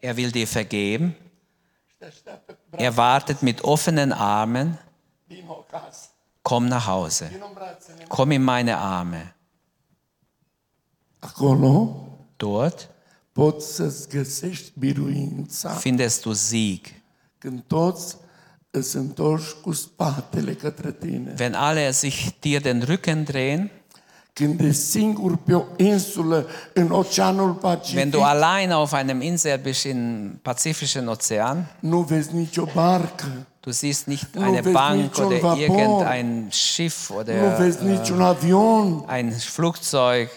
[0.01, 1.15] Er will dir vergeben.
[2.73, 4.79] Er wartet mit offenen Armen.
[6.43, 7.31] Komm nach Hause.
[8.09, 9.33] Komm in meine Arme.
[11.27, 11.97] Acolo
[12.37, 12.89] Dort
[13.33, 16.81] poți să-ți găsești biruința findest du Sieg.
[17.39, 18.17] când toți
[18.71, 21.35] îți întorci cu spatele către tine.
[21.39, 23.71] Wenn alle sich dir den Rücken drehen,
[24.33, 29.59] Când ești singur pe o insulă în Oceanul wenn Pacific, du allein auf einem Insel
[29.63, 35.39] bist im Pazifischen Ozean, nu vezi nicio barcă, du siehst nicht Nu eine Bank oder
[35.39, 35.59] Vapor.
[35.59, 39.05] irgendein Schiff nu oder vezi niciun avion.
[39.09, 40.29] ein Flugzeug.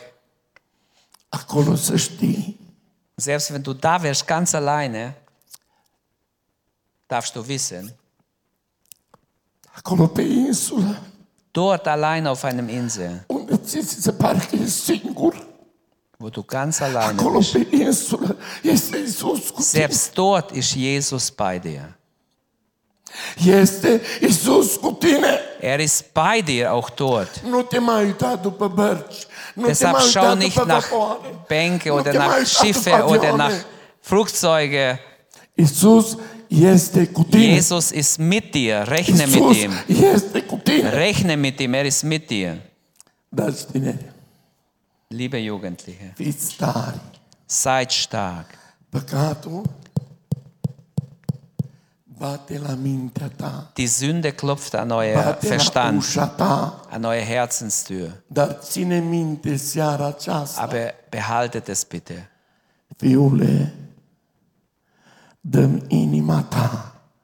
[1.30, 2.60] Acolo să știi,
[3.16, 5.18] Selbst wenn du da wärst, ganz alleine,
[7.08, 7.96] darfst du wissen,
[9.76, 11.02] acolo pe insulă,
[11.52, 15.48] dort allein auf einem Insel, unde ți se pare că ești singur,
[16.18, 21.30] wo du ganz alleine acolo bist, pe insulă este Iisus cu selbst dort ist Jesus
[21.30, 21.98] bei dir.
[23.46, 25.40] Este Iisus cu tine.
[25.62, 27.30] Er ist bei dir auch dort.
[29.56, 30.86] Deshalb schau nicht nach.
[31.48, 33.52] Bänke oder nach Schiffe oder nach
[34.02, 35.00] Flugzeuge.
[37.42, 38.88] Jesus ist mit dir.
[38.88, 39.74] Rechne mit ihm.
[40.94, 41.74] Rechne mit ihm.
[41.74, 42.58] Er ist mit dir.
[45.12, 46.14] Liebe Jugendliche,
[47.48, 48.46] seid stark.
[53.78, 56.04] Die Sünde klopft an euer Verstand,
[56.92, 58.14] an eure Herzenstür.
[60.58, 62.16] Aber behaltet es bitte.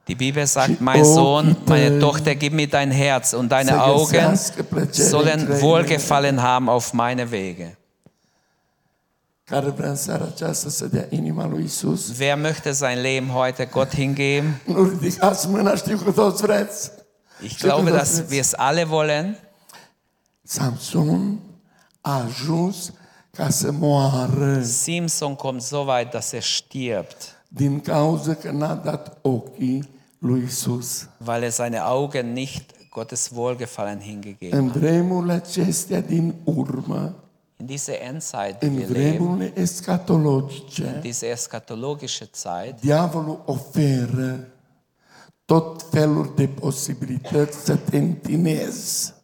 [0.08, 4.38] Die Bibel sagt, mein Sohn, meine Tochter, gib mir dein Herz und deine Augen
[4.92, 7.76] sollen Wohlgefallen haben auf meine Wege.
[9.50, 12.18] Care vrea în seara aceasta să dea inima lui Isus.
[12.18, 14.60] Wer möchte sein Leben heute Gott hingeben?
[14.66, 16.90] Nu ridicați mâna, știu că toți vreți.
[17.42, 19.38] Ich glaube, dass wir es alle wollen.
[20.42, 21.38] Samson
[22.00, 22.92] a ajuns
[23.30, 27.16] ca să moară Simson kommt so weit, dass er stirbt,
[27.48, 29.88] din cauza că n-a dat ochii
[30.18, 31.08] lui Isus.
[31.26, 34.76] weil er seine Augen nicht Gottes Wohlgefallen hingegeben În hat.
[34.76, 37.14] vremurile acestea din urmă,
[37.58, 44.48] In diese Endzeit, die wir leben, vremurile escatologice, diese eschatologische Zeit, diavolul oferă
[45.44, 49.14] tot felul de posibilități să te întinezi,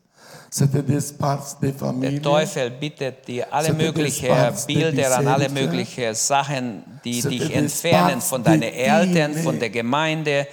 [0.48, 6.12] să te desparți de Der familie, Teufel bittet dir alle mögliche Bilder an alle mögliche
[6.12, 10.46] Sachen, die dich entfernen von de deinen Eltern, von der Gemeinde,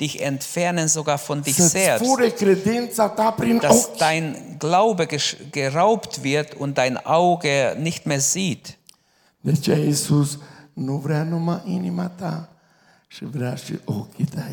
[0.00, 2.04] dich entfernen sogar von dich selbst.
[3.62, 5.06] Dass dein Glaube
[5.52, 8.76] geraubt wird und dein Auge nicht mehr sieht.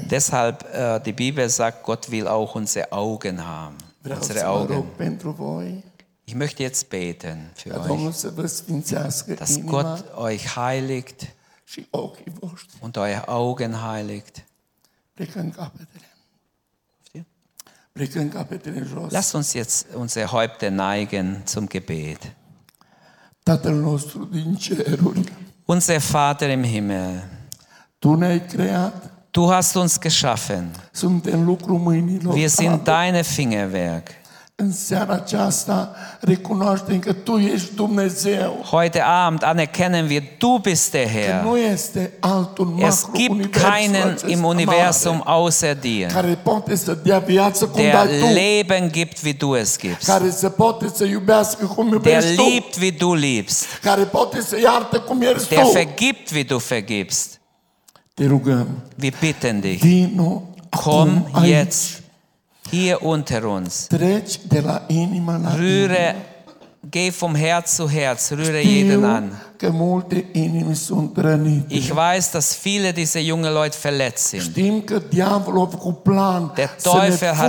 [0.10, 3.78] Deshalb, äh, die Bibel sagt, Gott will auch unsere Augen haben.
[4.04, 4.84] Unsere Augen.
[6.26, 7.90] Ich möchte jetzt beten für euch,
[9.40, 11.28] dass Gott euch heiligt
[12.82, 14.44] und eure Augen heiligt.
[15.14, 16.06] Plecăm capetele.
[17.92, 19.12] Plecăm capetele jos.
[19.12, 22.36] Lasst uns jetzt unsere Häupter neigen zum Gebet.
[23.44, 25.24] Tatăl nostru din ceruri,
[25.66, 27.24] Unser Vater im Himmel,
[28.00, 30.72] Tu ne-ai creat, du hast uns geschaffen.
[30.92, 34.10] suntem lucru mâinilor Wir sind deine Fingerwerk.
[34.62, 41.08] În seara aceasta recunoaștem că Tu ești Dumnezeu, Heute Abend anerkennen wir, du bist der
[41.08, 41.44] Herr.
[41.44, 47.66] nu este altul Es gibt keinen im Universum außer dir, care poate să dea viață
[47.66, 51.66] cum der dai Tu, Leben gibt, wie du es gibst, care să poate să iubească
[51.66, 55.60] cum der iubești Tu, liebt, wie du liebst, care poate să iartă cum ierți der
[55.60, 55.72] Tu.
[55.72, 57.40] vergibt, wie du vergibst.
[58.14, 58.68] Te rugăm,
[59.02, 59.84] Wir bitten dich,
[60.84, 62.01] komm jetzt
[62.72, 63.88] hier unter uns.
[65.60, 66.16] Rühre,
[66.90, 69.42] geh vom Herz zu Herz, rühre jeden an.
[71.70, 74.56] Ich weiß, dass viele dieser junge Leute verletzt sind.
[76.58, 77.48] Der Teufel hat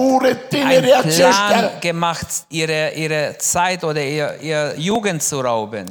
[0.67, 5.87] einen Plan gemacht, ihre, ihre Zeit oder ihr, ihr Jugend zu rauben.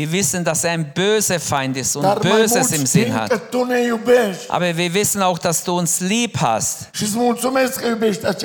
[0.00, 3.30] Wir wissen, dass er ein böser Feind ist und dar Böses im Sinn hat.
[3.52, 4.34] Ne.
[4.48, 6.88] Aber wir wissen auch, dass du uns lieb hast.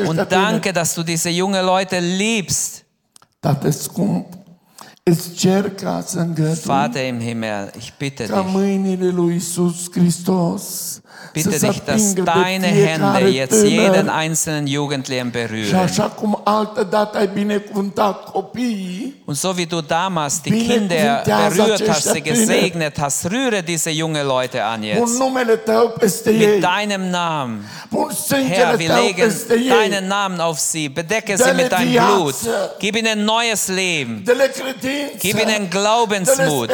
[0.06, 2.84] Und danke, dass du diese junge Leute liebst.
[3.39, 4.28] Tată scump,
[5.03, 9.91] îți cer ca să îngădui Vater im Himmel, ich bitte ca dich, mâinile lui Iisus
[9.91, 11.01] Hristos
[11.34, 15.89] bitte dich, dass deine Hände jetzt jeden einzelnen Jugendlichen berühren.
[19.26, 24.24] Und so wie du damals die Kinder berührt hast, sie gesegnet hast, rühre diese junge
[24.24, 25.20] Leute an jetzt.
[26.26, 27.66] Mit deinem Namen.
[28.47, 29.34] Herr, wir legen
[29.70, 31.93] deinen Namen auf sie, bedecke sie mit deinem.
[32.16, 32.36] Blut,
[32.80, 34.24] gib ihnen neues Leben,
[35.20, 36.70] gib ihnen Glaubensmut,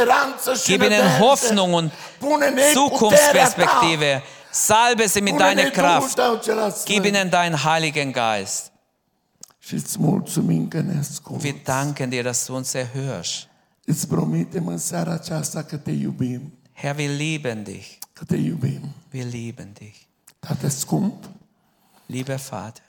[0.66, 1.20] gib ihnen.
[1.20, 1.92] Hoffnung und
[2.22, 2.74] Ta.
[2.74, 4.22] Zukunftsperspektive.
[4.52, 6.20] Salbe sie mit deiner Duhul Kraft,
[6.86, 8.72] gib ihnen deinen Heiligen Geist.
[9.72, 10.24] Ne.
[11.40, 13.48] Wir danken dir, dass du uns erhörst.
[16.74, 18.00] Herr, wir lieben dich.
[19.12, 20.08] Wir lieben dich.
[20.40, 21.30] Tată scump,
[22.06, 22.82] Lieber Vater,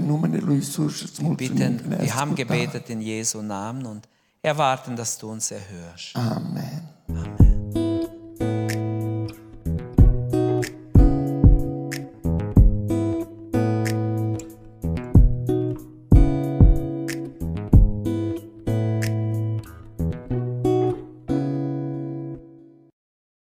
[0.00, 4.04] mulțumim că bitten, wir haben gebetet in Jesu Namen und
[4.40, 6.16] erwarten, dass du uns erhörst.
[6.16, 6.82] Amen.
[7.08, 7.79] Amen.
[8.40, 8.79] Thank you.